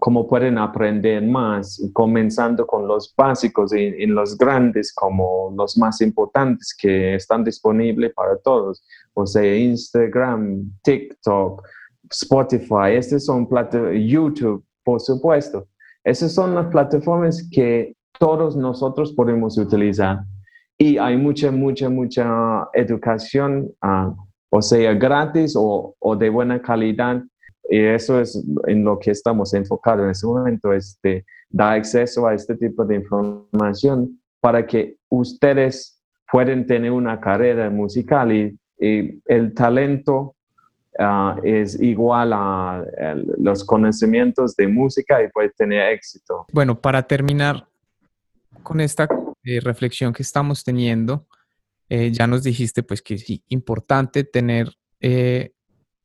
cómo 0.00 0.26
pueden 0.26 0.56
aprender 0.58 1.22
más, 1.22 1.80
comenzando 1.92 2.66
con 2.66 2.88
los 2.88 3.14
básicos 3.14 3.72
y, 3.74 4.02
en 4.02 4.14
los 4.14 4.36
grandes 4.36 4.92
como 4.94 5.52
los 5.54 5.76
más 5.76 6.00
importantes 6.00 6.74
que 6.76 7.14
están 7.14 7.44
disponibles 7.44 8.12
para 8.14 8.36
todos, 8.38 8.82
o 9.14 9.26
sea, 9.26 9.56
Instagram, 9.56 10.72
TikTok, 10.82 11.62
Spotify, 12.10 12.94
estas 12.94 13.26
son 13.26 13.46
YouTube, 14.08 14.64
por 14.82 15.00
supuesto. 15.00 15.68
Esas 16.02 16.32
son 16.32 16.54
las 16.54 16.66
plataformas 16.68 17.46
que 17.52 17.94
todos 18.18 18.56
nosotros 18.56 19.12
podemos 19.12 19.58
utilizar 19.58 20.24
y 20.78 20.96
hay 20.96 21.18
mucha, 21.18 21.50
mucha, 21.50 21.90
mucha 21.90 22.66
educación, 22.72 23.70
ah, 23.82 24.14
o 24.50 24.60
sea, 24.60 24.92
gratis 24.94 25.54
o, 25.56 25.94
o 25.98 26.16
de 26.16 26.28
buena 26.28 26.60
calidad 26.60 27.22
y 27.70 27.78
eso 27.78 28.20
es 28.20 28.44
en 28.66 28.84
lo 28.84 28.98
que 28.98 29.12
estamos 29.12 29.54
enfocados 29.54 30.04
en 30.04 30.10
este 30.10 30.26
momento, 30.26 30.72
este, 30.72 31.24
da 31.48 31.72
acceso 31.72 32.26
a 32.26 32.34
este 32.34 32.56
tipo 32.56 32.84
de 32.84 32.96
información 32.96 34.20
para 34.40 34.66
que 34.66 34.96
ustedes 35.08 36.02
puedan 36.30 36.66
tener 36.66 36.90
una 36.90 37.20
carrera 37.20 37.70
musical 37.70 38.32
y, 38.32 38.56
el 38.82 39.52
talento 39.52 40.34
ah, 40.98 41.36
es 41.44 41.78
igual 41.82 42.32
a, 42.32 42.82
los 43.36 43.62
conocimientos 43.62 44.56
de 44.56 44.68
música 44.68 45.22
y 45.22 45.28
puede 45.28 45.50
tener 45.50 45.92
éxito. 45.92 46.46
Bueno, 46.50 46.80
para 46.80 47.02
terminar 47.02 47.66
con 48.62 48.80
esta 48.80 49.06
eh, 49.44 49.60
reflexión 49.60 50.14
que 50.14 50.22
estamos 50.22 50.64
teniendo, 50.64 51.26
eh, 51.92 52.12
ya 52.12 52.28
nos 52.28 52.44
dijiste 52.44 52.84
pues 52.84 53.02
que 53.02 53.14
es 53.14 53.24
importante 53.48 54.22
tener 54.22 54.72
eh, 55.00 55.54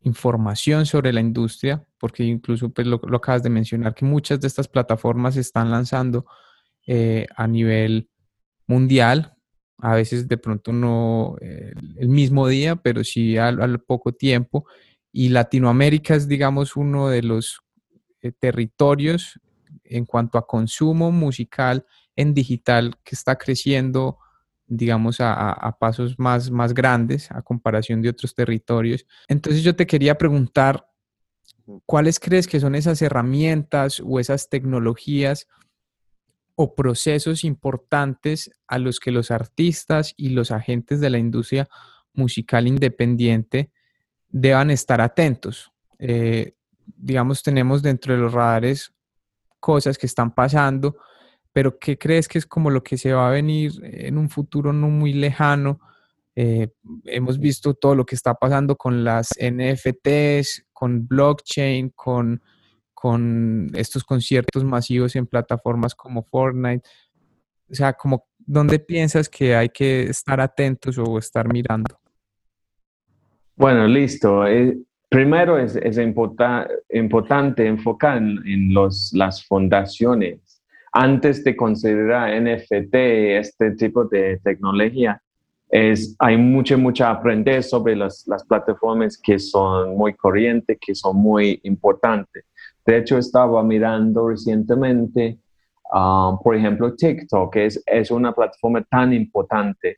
información 0.01 0.87
sobre 0.87 1.13
la 1.13 1.21
industria, 1.21 1.87
porque 1.99 2.23
incluso 2.23 2.69
pues 2.69 2.87
lo, 2.87 2.99
acabas 3.15 3.43
de 3.43 3.51
mencionar, 3.51 3.93
que 3.93 4.03
muchas 4.03 4.41
de 4.41 4.47
estas 4.47 4.67
plataformas 4.67 5.35
se 5.35 5.41
están 5.41 5.69
lanzando 5.69 6.25
eh, 6.87 7.27
a 7.35 7.45
nivel 7.45 8.09
mundial 8.65 9.33
a 9.77 9.93
veces 9.93 10.27
de 10.27 10.37
pronto 10.37 10.71
no 10.71 11.35
el 11.41 12.07
mismo 12.07 12.47
día, 12.47 12.77
pero 12.77 13.03
sí 13.03 13.37
al, 13.37 13.81
poco 13.81 14.13
tiempo. 14.13 14.65
Y 15.11 15.29
Latinoamérica 15.29 16.15
es, 16.15 16.29
digamos, 16.29 16.77
uno 16.77 17.09
de 17.09 17.21
los 17.21 17.59
territorios 18.39 19.37
en 19.83 20.05
cuanto 20.05 20.37
a 20.37 20.47
consumo 20.47 21.11
musical 21.11 21.85
en 22.15 22.33
digital 22.33 22.95
que 23.03 23.15
está 23.15 23.35
creciendo, 23.35 24.17
digamos, 24.67 25.17
a, 25.19 25.77
pasos 25.79 26.17
más, 26.17 26.49
más 26.49 26.73
grandes 26.73 27.31
a 27.31 27.41
comparación 27.41 28.01
de 28.01 28.09
otros 28.09 28.33
territorios. 28.33 29.05
Entonces 29.27 29.63
yo 29.63 29.75
te 29.75 29.85
quería 29.85 30.17
preguntar, 30.17 30.87
¿cuáles 31.85 32.19
crees 32.19 32.47
que 32.47 32.59
son 32.59 32.75
esas 32.75 33.01
herramientas 33.01 34.01
o 34.03 34.19
esas 34.19 34.49
tecnologías 34.49 35.47
o 36.55 36.73
procesos 36.73 37.43
importantes 37.43 38.49
a 38.67 38.79
los 38.79 38.99
que 38.99 39.11
los 39.11 39.29
artistas 39.29 40.13
y 40.17 40.29
los 40.29 40.51
agentes 40.51 40.99
de 40.99 41.09
la 41.09 41.17
industria 41.17 41.67
musical 42.13 42.67
independiente 42.67 43.71
deban 44.29 44.71
estar 44.71 45.01
atentos? 45.01 45.71
Eh, 45.99 46.55
digamos, 46.85 47.43
tenemos 47.43 47.81
dentro 47.81 48.13
de 48.13 48.19
los 48.19 48.33
radares 48.33 48.93
cosas 49.59 49.97
que 49.97 50.05
están 50.05 50.33
pasando, 50.33 50.97
pero 51.55 51.79
¿qué 51.79 51.97
crees 51.97 52.27
que 52.27 52.37
es 52.37 52.45
como 52.45 52.69
lo 52.69 52.83
que 52.83 52.97
se 52.97 53.13
va 53.13 53.29
a 53.29 53.31
venir 53.31 53.71
en 53.81 54.17
un 54.17 54.29
futuro 54.29 54.73
no 54.73 54.89
muy 54.89 55.13
lejano? 55.13 55.79
Eh, 56.35 56.67
hemos 57.05 57.39
visto 57.39 57.73
todo 57.73 57.95
lo 57.95 58.05
que 58.05 58.15
está 58.15 58.33
pasando 58.33 58.75
con 58.75 59.05
las 59.05 59.29
NFTs, 59.39 60.65
con 60.73 61.07
blockchain, 61.07 61.91
con, 61.95 62.41
con 62.93 63.71
estos 63.73 64.03
conciertos 64.03 64.65
masivos 64.65 65.15
en 65.15 65.27
plataformas 65.27 65.95
como 65.95 66.23
Fortnite. 66.23 66.85
O 67.71 67.73
sea, 67.73 67.93
como, 67.93 68.27
¿dónde 68.37 68.79
piensas 68.79 69.29
que 69.29 69.55
hay 69.55 69.69
que 69.69 70.03
estar 70.09 70.41
atentos 70.41 70.97
o 70.97 71.17
estar 71.17 71.47
mirando? 71.47 71.97
Bueno, 73.55 73.87
listo. 73.87 74.45
Eh, 74.45 74.77
primero 75.07 75.57
es, 75.57 75.77
es 75.77 75.97
importante 75.97 77.65
enfocar 77.65 78.17
en, 78.17 78.73
los, 78.73 79.13
las 79.13 79.45
fundaciones. 79.45 80.44
Antes 80.97 81.43
de 81.43 81.57
considerar 81.57 82.41
NFT, 82.41 82.95
este 83.37 83.71
tipo 83.71 84.05
de 84.05 84.39
tecnología, 84.41 85.21
es, 85.69 86.15
hay 86.19 86.37
mucho, 86.37 86.77
mucho 86.77 87.05
aprender 87.05 87.63
sobre 87.63 87.97
las, 87.97 88.25
las 88.27 88.45
plataformas 88.45 89.19
que 89.21 89.37
son 89.37 89.97
muy 89.97 90.13
corrientes, 90.13 90.77
que 90.79 90.95
son 90.95 91.17
muy 91.17 91.59
importantes. 91.63 92.45
De 92.85 92.99
hecho, 92.99 93.17
estaba 93.17 93.61
mirando 93.61 94.29
recientemente, 94.29 95.37
ah, 95.91 96.37
por 96.41 96.55
ejemplo, 96.55 96.95
TikTok, 96.95 97.55
es, 97.57 97.83
es 97.85 98.09
una 98.09 98.31
plataforma 98.31 98.81
tan 98.83 99.11
importante 99.11 99.97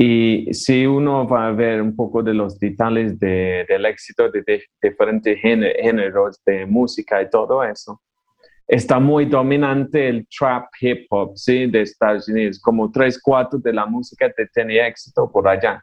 y 0.00 0.54
si 0.54 0.86
uno 0.86 1.26
va 1.26 1.48
a 1.48 1.50
ver 1.50 1.82
un 1.82 1.96
poco 1.96 2.22
de 2.22 2.32
los 2.32 2.56
detalles 2.60 3.18
del 3.18 3.84
éxito 3.84 4.30
de, 4.30 4.62
diferentes 4.80 5.40
géneros 5.40 6.40
de 6.46 6.64
música 6.66 7.20
y 7.20 7.28
todo 7.28 7.64
eso, 7.64 8.00
está 8.68 9.00
muy 9.00 9.24
dominante 9.24 10.08
el 10.08 10.28
trap 10.28 10.66
hip 10.80 11.06
hop, 11.10 11.32
¿sí? 11.36 11.66
De 11.66 11.82
Estados 11.82 12.28
Unidos, 12.28 12.60
como 12.60 12.90
tres 12.90 13.20
cuartos 13.20 13.62
de 13.62 13.72
la 13.72 13.86
música 13.86 14.30
que 14.30 14.46
tenía 14.46 14.86
éxito 14.86 15.30
por 15.32 15.48
allá, 15.48 15.82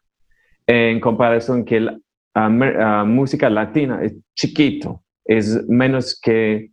en 0.67 0.99
comparación 0.99 1.65
que 1.65 1.79
la 1.79 3.03
música 3.05 3.49
latina 3.49 4.03
es 4.03 4.15
chiquito, 4.35 5.03
es 5.25 5.67
menos 5.67 6.19
que, 6.21 6.69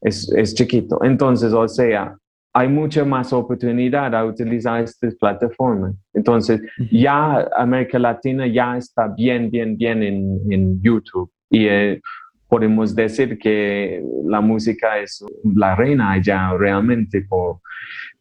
es, 0.00 0.32
es 0.32 0.54
chiquito. 0.54 1.02
Entonces, 1.02 1.52
o 1.52 1.66
sea, 1.66 2.16
hay 2.52 2.68
mucha 2.68 3.04
más 3.04 3.32
oportunidad 3.32 4.14
a 4.14 4.24
utilizar 4.24 4.82
estas 4.82 5.14
plataformas. 5.16 5.94
Entonces, 6.14 6.60
ya 6.90 7.46
América 7.56 7.98
Latina 7.98 8.46
ya 8.46 8.76
está 8.76 9.08
bien, 9.08 9.50
bien, 9.50 9.76
bien 9.76 10.02
en, 10.02 10.40
en 10.50 10.80
YouTube. 10.80 11.30
Y 11.50 11.66
eh, 11.66 12.00
podemos 12.48 12.94
decir 12.94 13.38
que 13.38 14.02
la 14.24 14.40
música 14.40 14.98
es 14.98 15.24
la 15.54 15.74
reina 15.74 16.12
allá 16.12 16.52
realmente. 16.56 17.26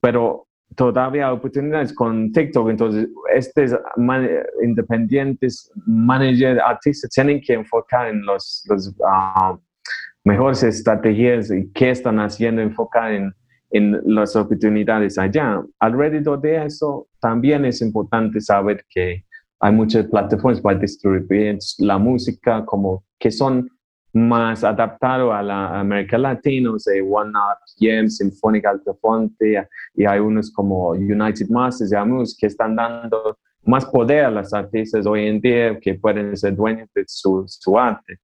Pero 0.01 0.47
todavía 0.75 1.27
hay 1.27 1.33
oportunidades 1.33 1.93
con 1.93 2.31
TikTok. 2.31 2.69
Entonces, 2.69 3.07
estos 3.33 3.79
independientes, 4.63 5.71
managers, 5.85 6.59
artistas, 6.59 7.09
tienen 7.11 7.41
que 7.41 7.53
enfocar 7.53 8.09
en 8.09 8.25
los, 8.25 8.63
los 8.69 8.95
ah, 9.07 9.57
mejores 10.23 10.63
estrategias 10.63 11.51
y 11.51 11.71
qué 11.71 11.91
están 11.91 12.19
haciendo, 12.19 12.61
enfocar 12.61 13.11
en 13.11 13.33
en 13.75 13.99
las 14.05 14.35
oportunidades 14.37 15.17
allá. 15.17 15.61
Alrededor 15.79 16.39
de 16.39 16.65
eso, 16.65 17.07
también 17.19 17.65
es 17.65 17.81
importante 17.81 18.39
saber 18.39 18.85
que 18.89 19.25
hay 19.59 19.73
muchas 19.73 20.05
plataformas 20.07 20.61
para 20.61 20.79
distribuir 20.79 21.57
la 21.79 21.97
música 21.97 22.65
como 22.65 23.03
que 23.19 23.31
son 23.31 23.69
más 24.15 24.63
adaptadas 24.63 25.29
a 25.29 25.43
la 25.43 25.79
América 25.81 26.17
Latina, 26.17 26.71
o 26.71 26.79
sea, 26.79 27.03
One 27.03 27.31
Up, 27.31 27.59
Jam, 27.77 28.07
Sinfónica 28.07 28.69
Altafonte, 28.69 29.67
y 29.93 30.05
hay 30.05 30.19
unos 30.19 30.51
como 30.53 30.91
United 30.91 31.49
Masters 31.49 31.91
y 31.91 32.37
que 32.39 32.47
están 32.47 32.77
dando 32.77 33.37
más 33.65 33.85
poder 33.85 34.23
a 34.23 34.31
las 34.31 34.53
artistas 34.53 35.05
hoy 35.05 35.27
en 35.27 35.41
día 35.41 35.77
que 35.81 35.95
pueden 35.95 36.35
ser 36.37 36.55
dueños 36.55 36.87
de 36.95 37.03
su, 37.07 37.77
arte. 37.77 38.19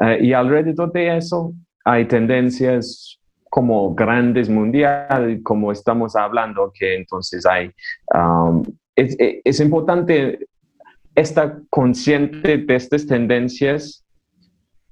Eh, 0.00 0.18
y 0.22 0.32
alrededor 0.32 0.90
de 0.90 1.16
eso 1.16 1.52
hay 1.84 2.06
tendencias 2.06 3.20
como 3.48 3.94
grandes 3.94 4.48
mundiales, 4.48 5.40
como 5.44 5.70
estamos 5.70 6.16
hablando, 6.16 6.72
que 6.76 6.96
entonces 6.96 7.46
hay, 7.46 7.70
um, 8.14 8.64
es, 8.96 9.16
es, 9.18 9.60
importante 9.60 10.46
estar 11.14 11.60
consciente 11.68 12.58
de 12.58 12.74
estas 12.74 13.06
tendencias, 13.06 14.04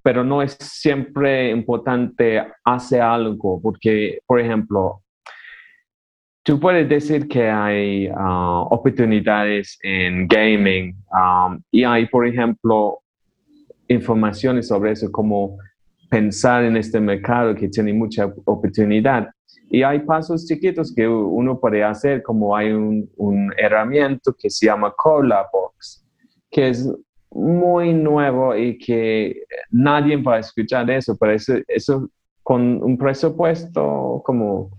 pero 0.08 0.24
no 0.24 0.40
es 0.40 0.56
siempre 0.58 1.50
importante 1.50 2.42
hacer 2.64 3.02
algo, 3.02 3.60
porque, 3.60 4.20
por 4.24 4.40
ejemplo, 4.40 5.02
tú 6.42 6.58
puedes 6.58 6.88
decir 6.88 7.28
que 7.28 7.50
hay 7.50 8.08
uh, 8.08 8.64
oportunidades 8.70 9.78
en 9.82 10.26
gaming 10.26 10.96
um, 11.12 11.60
y 11.70 11.84
hay, 11.84 12.06
por 12.06 12.26
ejemplo, 12.26 13.00
informaciones 13.86 14.68
sobre 14.68 14.92
eso 14.92 15.12
como 15.12 15.58
pensar 16.08 16.64
en 16.64 16.78
este 16.78 17.00
mercado 17.00 17.54
que 17.54 17.68
tiene 17.68 17.92
mucha 17.92 18.32
oportunidad. 18.46 19.28
Y 19.68 19.82
hay 19.82 19.98
pasos 19.98 20.46
chiquitos 20.46 20.90
que 20.94 21.06
uno 21.06 21.60
puede 21.60 21.84
hacer, 21.84 22.22
como 22.22 22.56
hay 22.56 22.72
un, 22.72 23.10
un 23.18 23.52
herramienta 23.58 24.32
que 24.38 24.48
se 24.48 24.64
llama 24.64 24.94
Box, 25.52 26.02
que 26.50 26.70
es 26.70 26.90
muy 27.30 27.92
nuevo 27.92 28.56
y 28.56 28.78
que 28.78 29.42
nadie 29.70 30.16
va 30.16 30.36
a 30.36 30.38
escuchar 30.40 30.90
eso, 30.90 31.16
pero 31.18 31.32
eso, 31.32 31.54
eso 31.68 32.08
con 32.42 32.82
un 32.82 32.96
presupuesto 32.96 34.22
como 34.24 34.70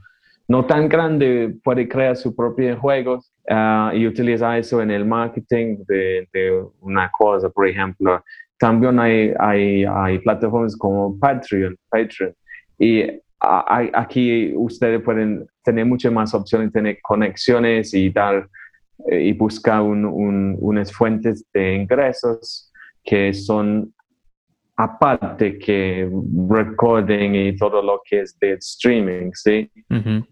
no 0.47 0.65
tan 0.65 0.89
grande 0.89 1.55
puede 1.63 1.88
crear 1.88 2.15
su 2.15 2.35
propio 2.35 2.75
juegos 2.79 3.31
ah, 3.49 3.91
y 3.93 4.07
utilizar 4.07 4.57
eso 4.57 4.81
en 4.81 4.89
el 4.89 5.05
marketing 5.05 5.77
de, 5.88 6.65
una 6.81 7.09
cosa, 7.12 7.49
por 7.49 7.67
ejemplo, 7.67 8.23
también 8.57 8.99
hay, 8.99 9.31
hay, 9.39 9.85
hay 9.85 10.17
plataformas 10.19 10.75
como 10.75 11.17
Patreon, 11.19 11.77
Patreon. 11.89 12.33
Y 12.79 13.05
aquí 13.39 14.53
ustedes 14.55 15.01
pueden 15.01 15.45
tener 15.63 15.85
muchas 15.85 16.12
más 16.12 16.33
opciones, 16.33 16.73
tener 16.73 16.97
conexiones 17.01 17.93
y 17.93 18.09
dar 18.09 18.49
eh, 19.07 19.23
y 19.23 19.33
buscar 19.33 19.81
un, 19.81 20.05
unas 20.59 20.91
fuentes 20.91 21.45
de 21.53 21.75
ingresos 21.75 22.71
que 23.03 23.33
son 23.33 23.93
aparte 24.75 25.59
que 25.59 26.09
recording 26.47 27.35
y 27.35 27.55
todo 27.57 27.81
lo 27.81 28.01
que 28.05 28.21
es 28.21 28.38
de 28.39 28.53
streaming, 28.53 29.31
¿sí? 29.33 29.69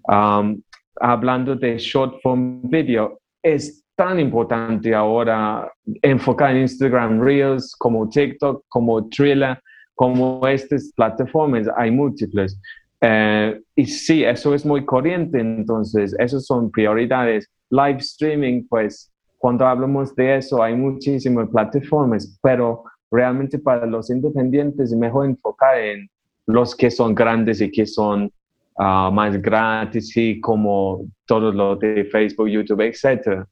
Um, 0.10 0.62
hablando 1.01 1.53
de 1.56 1.77
short 1.77 2.21
form 2.21 2.62
video, 2.69 3.19
es 3.43 3.84
tan 3.95 4.19
importante 4.19 4.93
ahora 4.93 5.69
enfocar 6.01 6.51
en 6.51 6.62
Instagram 6.62 7.19
Reels, 7.19 7.75
como 7.77 8.08
TikTok, 8.08 8.63
como 8.69 9.10
Trilla, 9.10 9.60
como 9.95 10.47
estas 10.47 10.93
plataformas, 10.95 11.67
hay 11.75 11.91
múltiples. 11.91 12.58
Eh, 13.01 13.60
y 13.75 13.86
sí, 13.86 14.23
eso 14.23 14.53
es 14.53 14.65
muy 14.65 14.86
corriente, 14.86 15.39
entonces, 15.39 16.15
esas 16.19 16.45
son 16.45 16.71
prioridades. 16.71 17.49
Live 17.69 17.99
streaming, 17.99 18.65
pues, 18.67 19.12
cuando 19.38 19.65
hablamos 19.67 20.15
de 20.15 20.38
eso, 20.38 20.62
hay 20.63 20.75
muchísimas 20.75 21.49
plataformas, 21.49 22.38
pero 22.41 22.84
realmente 23.12 23.60
para 23.60 23.86
los 23.86 24.10
independientes 24.10 24.91
es 24.91 24.97
mejor 24.97 25.25
enfocar 25.25 25.77
en 25.80 26.10
los 26.45 26.75
que 26.75 26.89
son 26.89 27.13
grandes 27.13 27.62
y 27.62 27.71
que 27.71 27.86
son 27.86 28.32
Ah, 28.80 29.10
más 29.12 29.41
gratis 29.41 30.15
y 30.15 30.39
como 30.39 31.03
todo 31.25 31.51
lo 31.51 31.75
de 31.75 32.06
Facebook, 32.06 32.47
YouTube, 32.47 32.82
etc. 32.82 33.43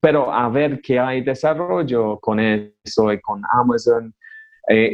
Pero 0.00 0.32
a 0.32 0.48
ver 0.48 0.80
que 0.80 0.96
hay 0.96 1.22
desarrollo 1.22 2.20
con 2.20 2.38
eso 2.38 3.12
y 3.12 3.20
con 3.20 3.42
Amazon 3.52 4.14
eh, 4.68 4.90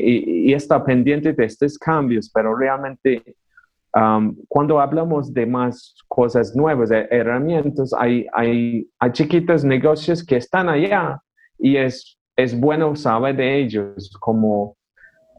y, 0.47 0.55
está 0.55 0.83
pendiente 0.83 1.35
de 1.35 1.45
estos 1.45 1.77
cambios, 1.77 2.31
pero 2.33 2.57
realmente 2.57 3.37
cuando 4.49 4.81
hablamos 4.81 5.33
de 5.33 5.47
más 5.47 5.95
cosas 6.09 6.55
nuevas, 6.55 6.91
herramientas, 6.91 7.93
hay, 7.99 8.27
hay, 8.33 8.89
hay 8.99 9.13
chiquitos 9.13 9.65
negocios 9.65 10.25
que 10.25 10.37
están 10.37 10.69
allá 10.69 11.21
y 11.59 11.77
es, 11.77 12.19
es 12.37 12.59
bueno 12.59 12.95
saber 12.95 13.37
de 13.37 13.59
ellos, 13.59 14.11
como 14.21 14.77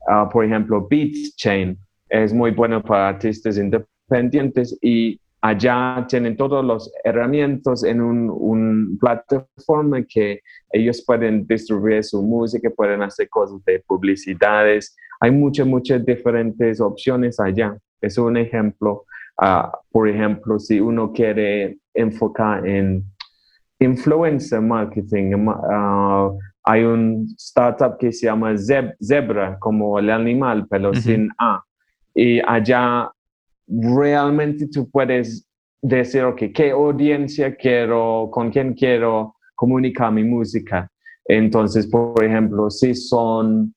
ah, 0.07 0.27
por 0.31 0.45
ejemplo 0.45 0.87
BeatChain, 0.89 1.77
es 2.09 2.33
muy 2.33 2.51
bueno 2.51 2.81
para 2.81 3.09
artistas 3.09 3.57
independientes 3.57 4.77
y 4.81 5.19
allá 5.41 6.05
tienen 6.09 6.35
todas 6.35 6.65
las 6.65 6.91
herramientas 7.03 7.83
en 7.83 8.01
una 8.01 8.33
un 8.33 8.97
plataforma 8.99 10.03
que 10.03 10.41
ellos 10.71 11.03
pueden 11.05 11.47
distribuir 11.47 12.03
su 12.03 12.21
música, 12.21 12.69
pueden 12.75 13.01
hacer 13.01 13.29
cosas 13.29 13.63
de 13.65 13.79
publicidades. 13.87 14.95
Hay 15.21 15.31
muchas, 15.31 15.67
muchas 15.67 16.05
diferentes 16.05 16.81
opciones 16.81 17.39
allá. 17.39 17.77
Es 18.01 18.17
un 18.17 18.37
ejemplo. 18.37 19.05
Ah, 19.37 19.71
por 19.91 20.09
ejemplo, 20.09 20.59
si 20.59 20.79
uno 20.79 21.13
quiere 21.13 21.77
enfocar 21.93 22.67
en 22.67 23.03
influencer 23.79 24.61
marketing, 24.61 25.33
uh, 25.47 26.37
hay 26.63 26.83
un 26.83 27.25
startup 27.37 27.97
que 27.97 28.11
se 28.11 28.25
llama 28.25 28.53
Zebra, 28.57 29.57
como 29.59 29.97
el 29.97 30.09
animal, 30.09 30.67
pero 30.69 30.93
sin 30.93 31.29
A. 31.37 31.63
Y 32.13 32.41
allá 32.45 33.09
realmente 33.67 34.67
tú 34.67 34.89
puedes 34.89 35.47
decir, 35.81 36.23
ok, 36.23 36.43
qué 36.53 36.71
audiencia 36.71 37.55
quiero, 37.55 38.29
con 38.31 38.51
quién 38.51 38.73
quiero 38.73 39.35
comunicar 39.55 40.11
mi 40.11 40.23
música. 40.23 40.89
Entonces, 41.25 41.87
por 41.87 42.23
ejemplo, 42.23 42.69
si 42.69 42.93
son, 42.93 43.73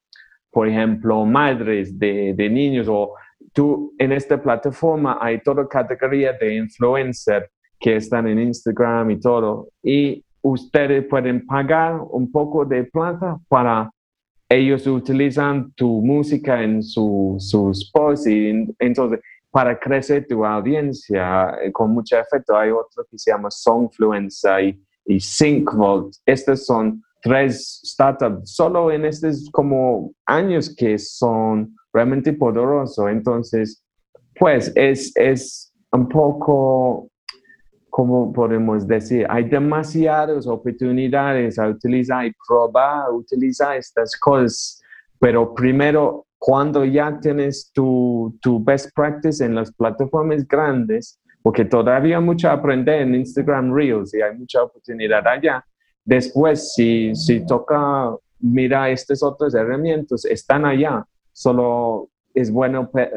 por 0.50 0.68
ejemplo, 0.68 1.24
madres 1.24 1.98
de, 1.98 2.35
de 2.35 2.48
niños 2.48 2.88
o 2.88 3.14
tú 3.52 3.94
en 3.98 4.12
esta 4.12 4.40
plataforma 4.40 5.18
hay 5.20 5.40
toda 5.40 5.68
categoría 5.68 6.32
de 6.32 6.56
influencer 6.56 7.50
que 7.78 7.96
están 7.96 8.26
en 8.28 8.40
Instagram 8.40 9.10
y 9.10 9.20
todo. 9.20 9.68
Y 9.82 10.24
ustedes 10.40 11.06
pueden 11.06 11.46
pagar 11.46 12.00
un 12.10 12.30
poco 12.30 12.64
de 12.64 12.84
plata 12.84 13.38
para 13.48 13.90
ellos 14.48 14.86
utilizan 14.86 15.72
tu 15.72 16.02
música 16.02 16.62
en 16.62 16.82
su, 16.82 17.36
sus 17.38 17.90
posts 17.90 18.26
y 18.26 18.66
entonces 18.78 19.20
para 19.50 19.78
crecer 19.78 20.26
tu 20.26 20.44
audiencia 20.44 21.56
eh, 21.62 21.72
con 21.72 21.90
mucho 21.90 22.18
efecto. 22.18 22.56
Hay 22.56 22.70
otro 22.70 23.04
que 23.10 23.18
se 23.18 23.30
llama 23.30 23.50
Songfluencer 23.50 24.64
y, 24.64 24.82
y 25.06 25.20
SyncVolt. 25.20 26.14
Estos 26.26 26.66
son 26.66 27.02
tres 27.22 27.80
startups 27.84 28.54
solo 28.54 28.90
en 28.90 29.04
estos 29.04 29.48
como 29.52 30.12
años 30.26 30.74
que 30.74 30.98
son 30.98 31.74
realmente 31.92 32.33
poderosos. 32.33 33.09
Entonces, 33.09 33.85
pues 34.38 34.72
es, 34.74 35.12
es 35.16 35.72
un 35.92 36.09
poco, 36.09 37.11
como 37.90 38.33
podemos 38.33 38.87
decir, 38.87 39.26
hay 39.28 39.44
demasiadas 39.44 40.46
oportunidades 40.46 41.59
a 41.59 41.68
utilizar 41.68 42.26
y 42.26 42.33
probar, 42.48 43.11
utilizar 43.12 43.76
estas 43.76 44.18
cosas, 44.18 44.81
pero 45.18 45.55
primero 45.55 46.26
cuando 46.38 46.85
ya 46.85 47.20
tienes 47.20 47.70
tu, 47.72 48.37
tu 48.42 48.62
best 48.62 48.90
practice 48.96 49.44
en 49.44 49.55
las 49.55 49.72
plataformas 49.72 50.46
grandes, 50.48 51.20
porque 51.40 51.64
todavía 51.64 52.16
hay 52.18 52.24
mucho 52.24 52.48
a 52.48 52.55
aprender 52.55 53.02
en 53.02 53.14
Instagram 53.14 53.72
Reels 53.72 54.12
y 54.14 54.22
hay 54.22 54.37
mucha 54.37 54.62
oportunidad 54.62 55.24
allá. 55.26 55.64
Después, 56.05 56.74
si, 56.74 57.14
si 57.14 57.46
toca 57.46 58.16
mira 58.40 58.90
estas 58.90 59.22
otras 59.22 59.55
herramientas, 59.55 60.24
están 60.24 60.64
allá. 60.66 61.07
Solo 61.32 62.08
es 62.34 62.50
bueno 62.50 62.90
eh, 62.96 63.10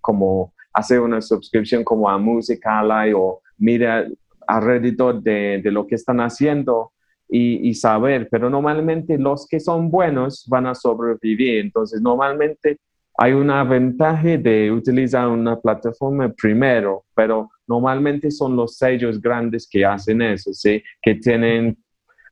como 0.00 0.52
hacer 0.72 1.00
una 1.00 1.20
suscripción 1.20 1.84
como 1.84 2.08
a 2.08 2.18
Musicali 2.18 3.12
o 3.14 3.40
mira 3.58 4.06
alrededor 4.46 5.22
de, 5.22 5.60
de 5.62 5.70
lo 5.70 5.86
que 5.86 5.94
están 5.96 6.20
haciendo 6.20 6.92
y, 7.28 7.74
saber, 7.74 8.28
pero 8.30 8.48
normalmente 8.48 9.18
los 9.18 9.46
que 9.46 9.60
son 9.60 9.90
buenos 9.90 10.46
van 10.48 10.66
a 10.66 10.74
sobrevivir. 10.74 11.60
Entonces, 11.60 12.00
normalmente 12.00 12.78
hay 13.18 13.32
una 13.32 13.64
ventaja 13.64 14.38
de 14.38 14.72
utilizar 14.72 15.28
una 15.28 15.60
plataforma 15.60 16.32
primero, 16.32 17.04
pero 17.14 17.50
normalmente 17.66 18.30
son 18.30 18.56
los 18.56 18.76
sellos 18.76 19.20
grandes 19.20 19.68
que 19.68 19.84
hacen 19.84 20.22
eso, 20.22 20.52
¿sí? 20.52 20.82
Que 21.02 21.16
tienen 21.16 21.76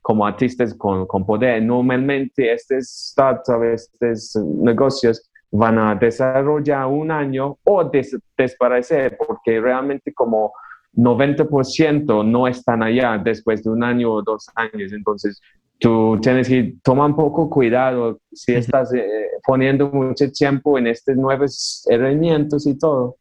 como 0.06 0.24
artistas 0.24 0.72
con, 0.72 1.04
con 1.04 1.26
poder. 1.26 1.60
Normalmente 1.64 2.52
estos 2.52 2.86
startups, 2.86 3.90
estos 4.00 4.36
negocios 4.36 5.28
van 5.50 5.80
a 5.80 5.96
desarrollar 5.96 6.86
un 6.86 7.10
año 7.10 7.58
o 7.64 7.82
des 7.82 8.16
desaparecer 8.38 9.18
porque 9.18 9.60
realmente 9.60 10.14
como 10.14 10.52
90% 10.94 12.24
no 12.24 12.46
están 12.46 12.84
allá 12.84 13.18
después 13.18 13.64
de 13.64 13.70
un 13.70 13.82
año 13.82 14.12
o 14.12 14.22
dos 14.22 14.46
años. 14.54 14.92
Entonces, 14.92 15.40
tú 15.80 16.16
tienes 16.22 16.46
que 16.46 16.76
tomar 16.84 17.10
un 17.10 17.16
poco 17.16 17.50
cuidado 17.50 18.20
si 18.32 18.54
estás 18.54 18.94
eh, 18.94 19.28
poniendo 19.44 19.90
mucho 19.90 20.30
tiempo 20.30 20.78
en 20.78 20.86
estos 20.86 21.16
nuevos 21.16 21.84
herramientas 21.90 22.64
y 22.64 22.78
todo. 22.78 23.16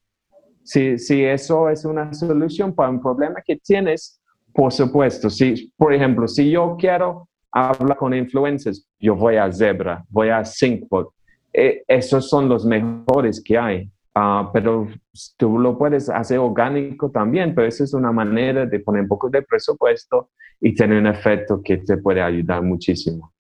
Si, 0.64 1.00
si 1.00 1.24
eso 1.24 1.68
es 1.68 1.84
una 1.84 2.14
solución 2.14 2.76
para 2.76 2.92
un 2.92 3.02
problema 3.02 3.42
que 3.44 3.56
tienes, 3.56 4.22
por 4.56 4.72
supuesto. 4.72 5.30
Si, 5.30 5.72
por 5.76 5.94
ejemplo, 5.94 6.28
si 6.28 6.50
yo 6.50 6.78
quiero 6.80 7.28
hablar 7.52 7.98
con 7.98 8.14
influencers, 8.14 8.88
yo 8.98 9.16
voy 9.16 9.36
a 9.36 9.52
Zebra, 9.52 10.04
voy 10.10 10.30
a 10.30 10.46
Syncbot. 10.46 11.10
Eh, 11.52 11.84
esos 11.88 12.30
son 12.30 12.48
los 12.48 12.66
mejores 12.66 13.44
que 13.44 13.58
hay. 13.58 13.90
Ah, 14.14 14.50
pero 14.54 14.88
tú 15.36 15.60
lo 15.60 15.78
puedes 15.78 16.10
hacer 16.10 16.40
orgánico 16.40 17.12
también, 17.12 17.54
pero 17.54 17.68
eso 17.68 17.84
es 17.84 17.94
una 17.94 18.14
manera 18.14 18.66
de 18.66 18.80
poner 18.80 19.02
un 19.02 19.10
poco 19.10 19.30
de 19.30 19.42
presupuesto 19.42 20.30
y 20.62 20.74
tener 20.74 21.00
un 21.00 21.08
efecto 21.08 21.62
que 21.62 21.78
te 21.78 21.98
puede 21.98 22.22
ayudar 22.22 22.62
muchísimo. 22.62 23.34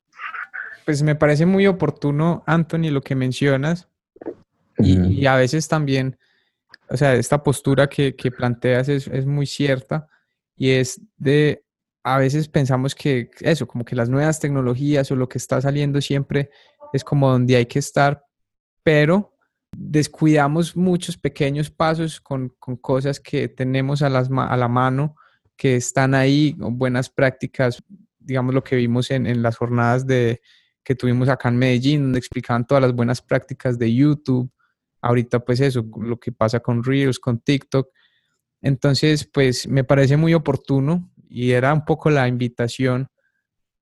Pues 0.84 1.02
me 1.02 1.16
parece 1.16 1.46
muy 1.46 1.66
oportuno, 1.66 2.44
Anthony, 2.46 2.92
lo 2.92 3.02
que 3.02 3.16
mencionas. 3.16 3.88
y, 4.78 5.26
a 5.26 5.38
veces 5.38 5.70
también, 5.70 6.18
o 6.90 6.98
sea, 6.98 7.14
esta 7.14 7.42
postura 7.42 7.88
que, 7.88 8.18
que 8.18 8.30
planteas 8.30 8.90
es, 8.90 9.08
es, 9.08 9.26
muy 9.26 9.46
cierta 9.46 10.10
y 10.56 10.72
es 10.72 11.02
de, 11.18 11.64
a 12.04 12.18
veces 12.18 12.48
pensamos 12.48 12.96
que 12.96 13.30
eso, 13.42 13.68
como 13.68 13.84
que 13.84 13.96
las 13.96 14.10
nuevas 14.10 14.40
tecnologías 14.40 15.12
o 15.12 15.16
lo 15.16 15.28
que 15.28 15.38
está 15.38 15.60
saliendo 15.62 16.02
siempre 16.02 16.50
es 16.94 17.04
como 17.04 17.30
donde 17.30 17.56
hay 17.56 17.66
que 17.66 17.80
estar, 17.80 18.24
pero 18.84 19.36
descuidamos 19.76 20.76
muchos 20.76 21.18
pequeños 21.18 21.70
pasos 21.70 22.22
con, 22.22 22.54
cosas 22.82 23.20
que 23.20 23.48
tenemos 23.48 24.02
a, 24.02 24.10
las, 24.10 24.30
a 24.32 24.58
la 24.58 24.68
mano, 24.68 25.16
que 25.58 25.76
están 25.76 26.14
ahí, 26.14 26.56
buenas 26.58 27.10
prácticas, 27.10 27.84
digamos 28.20 28.54
lo 28.54 28.64
que 28.64 28.76
vimos 28.76 29.12
en, 29.12 29.42
las 29.42 29.58
jornadas 29.58 30.06
de, 30.06 30.42
que 30.84 30.96
tuvimos 30.96 31.30
acá 31.30 31.50
en 31.50 31.58
Medellín, 31.58 32.04
donde 32.04 32.20
explicaban 32.20 32.66
todas 32.66 32.82
las 32.82 32.94
buenas 32.94 33.22
prácticas 33.22 33.78
de 33.78 33.94
YouTube. 33.94 34.50
Ahorita 35.02 35.40
pues 35.40 35.60
eso, 35.60 35.86
lo 36.02 36.20
que 36.20 36.32
pasa 36.32 36.60
con 36.60 36.84
Reels, 36.84 37.20
con 37.20 37.40
TikTok. 37.40 37.90
Entonces, 38.66 39.30
pues 39.32 39.68
me 39.68 39.84
parece 39.84 40.18
muy 40.18 40.34
oportuno 40.34 41.10
y 41.30 41.52
era 41.52 41.74
un 41.74 41.86
poco 41.86 42.10
la 42.10 42.28
invitación 42.28 43.08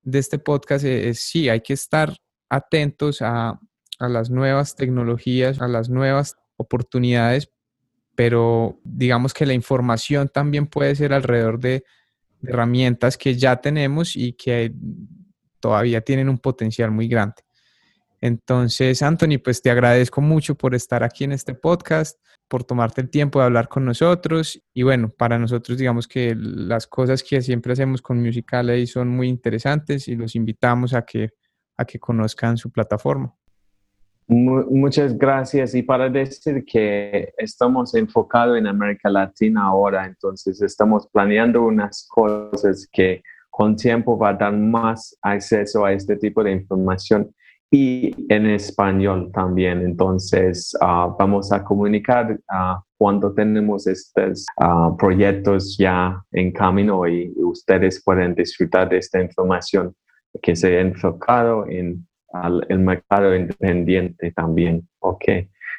de 0.02 0.18
este 0.18 0.38
podcast, 0.38 0.84
es, 0.84 1.06
es 1.06 1.20
sí, 1.20 1.48
hay 1.48 1.60
que 1.60 1.72
estar 1.72 2.14
atentos 2.48 3.22
a, 3.22 3.58
a 3.98 4.08
las 4.08 4.30
nuevas 4.30 4.76
tecnologías, 4.76 5.60
a 5.60 5.68
las 5.68 5.88
nuevas 5.88 6.36
oportunidades, 6.56 7.50
pero 8.14 8.78
digamos 8.84 9.34
que 9.34 9.46
la 9.46 9.54
información 9.54 10.28
también 10.28 10.66
puede 10.66 10.94
ser 10.94 11.12
alrededor 11.12 11.58
de, 11.58 11.84
herramientas 12.48 13.16
que 13.16 13.34
ya 13.34 13.56
tenemos 13.56 14.16
y 14.16 14.32
que 14.32 14.72
todavía 15.60 16.00
tienen 16.00 16.28
un 16.28 16.38
potencial 16.38 16.90
muy 16.90 17.08
grande. 17.08 17.42
Entonces, 18.24 19.02
Anthony, 19.02 19.36
pues 19.36 19.60
te 19.60 19.70
agradezco 19.70 20.22
mucho 20.22 20.54
por 20.54 20.74
estar 20.74 21.04
aquí 21.04 21.24
en 21.24 21.32
este 21.32 21.52
podcast, 21.52 22.18
por 22.48 22.64
tomarte 22.64 23.02
el 23.02 23.10
tiempo 23.10 23.38
de 23.38 23.44
hablar 23.44 23.68
con 23.68 23.84
nosotros. 23.84 24.62
Y 24.72 24.82
bueno, 24.82 25.10
para 25.10 25.38
nosotros, 25.38 25.76
digamos 25.76 26.08
que 26.08 26.34
las 26.34 26.86
cosas 26.86 27.22
que 27.22 27.42
siempre 27.42 27.74
hacemos 27.74 28.00
con 28.00 28.22
Musical.ly 28.22 28.86
son 28.86 29.08
muy 29.08 29.28
interesantes 29.28 30.08
y 30.08 30.16
los 30.16 30.36
invitamos 30.36 30.94
a 30.94 31.02
que, 31.02 31.32
a 31.76 31.84
que 31.84 31.98
conozcan 31.98 32.56
su 32.56 32.72
plataforma 32.72 33.36
muchas 34.26 35.18
gracias. 35.18 35.74
Y 35.74 35.82
para 35.82 36.08
decir 36.08 36.64
que 36.64 37.34
estamos 37.36 37.94
enfocados 37.94 38.56
en 38.56 38.66
América 38.66 39.10
Latina 39.10 39.64
ahora, 39.66 40.06
entonces 40.06 40.62
estamos 40.62 41.06
planeando 41.12 41.62
unas 41.62 42.06
cosas 42.08 42.88
que 42.90 43.22
con 43.50 43.76
tiempo 43.76 44.16
va 44.16 44.30
a 44.30 44.34
dar 44.34 44.56
más 44.56 45.14
acceso 45.20 45.84
a 45.84 45.92
este 45.92 46.16
tipo 46.16 46.42
de 46.42 46.52
información 46.52 47.34
y 47.70 48.14
en 48.28 48.46
español 48.46 49.30
también. 49.32 49.80
Entonces 49.82 50.76
ah, 50.80 51.14
vamos 51.18 51.52
a 51.52 51.64
comunicar 51.64 52.32
uh, 52.32 52.80
cuando 52.96 53.32
tenemos 53.34 53.86
estos 53.86 54.46
ah, 54.60 54.94
proyectos 54.98 55.76
ya 55.78 56.22
en 56.32 56.52
camino 56.52 57.06
y 57.08 57.32
ustedes 57.36 58.02
pueden 58.04 58.34
disfrutar 58.34 58.88
de 58.88 58.98
esta 58.98 59.20
información 59.20 59.94
que 60.42 60.54
se 60.56 60.78
ha 60.78 60.80
enfocado 60.80 61.66
en 61.68 62.06
el 62.68 62.78
mercado 62.80 63.34
independiente 63.36 64.32
también. 64.32 64.88
Ok. 65.00 65.24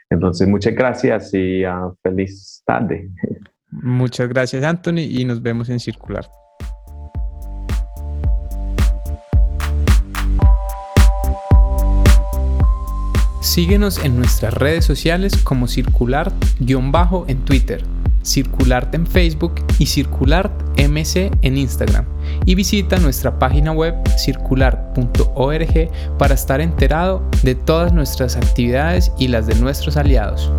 Entonces, 0.10 0.48
muchas 0.48 0.74
gracias 0.74 1.34
y 1.34 1.64
feliz 2.02 2.64
tarde. 2.66 3.10
Muchas 3.72 4.30
gracias, 4.30 4.64
Anthony, 4.64 5.00
y 5.00 5.26
nos 5.26 5.42
vemos 5.42 5.68
en 5.68 5.82
Circular. 5.82 6.26
Síguenos 13.56 14.00
en 14.00 14.18
nuestras 14.18 14.54
redes 14.54 14.84
sociales 14.84 15.38
como 15.38 15.70
circular-bajo 15.70 17.24
en 17.30 17.46
Twitter, 17.46 17.86
circularte 18.22 18.98
en 18.98 19.08
Facebook 19.08 19.64
y 19.80 19.86
circular 19.86 20.52
MC 20.76 21.32
en 21.42 21.58
Instagram. 21.58 22.04
Y 22.46 22.56
visita 22.56 22.98
nuestra 22.98 23.40
página 23.40 23.72
web 23.72 23.96
circular.org 24.18 25.90
para 26.20 26.34
estar 26.34 26.60
enterado 26.60 27.24
de 27.44 27.56
todas 27.56 27.94
nuestras 27.94 28.36
actividades 28.36 29.14
y 29.18 29.30
las 29.30 29.48
de 29.48 29.56
nuestros 29.56 29.96
aliados. 29.96 30.52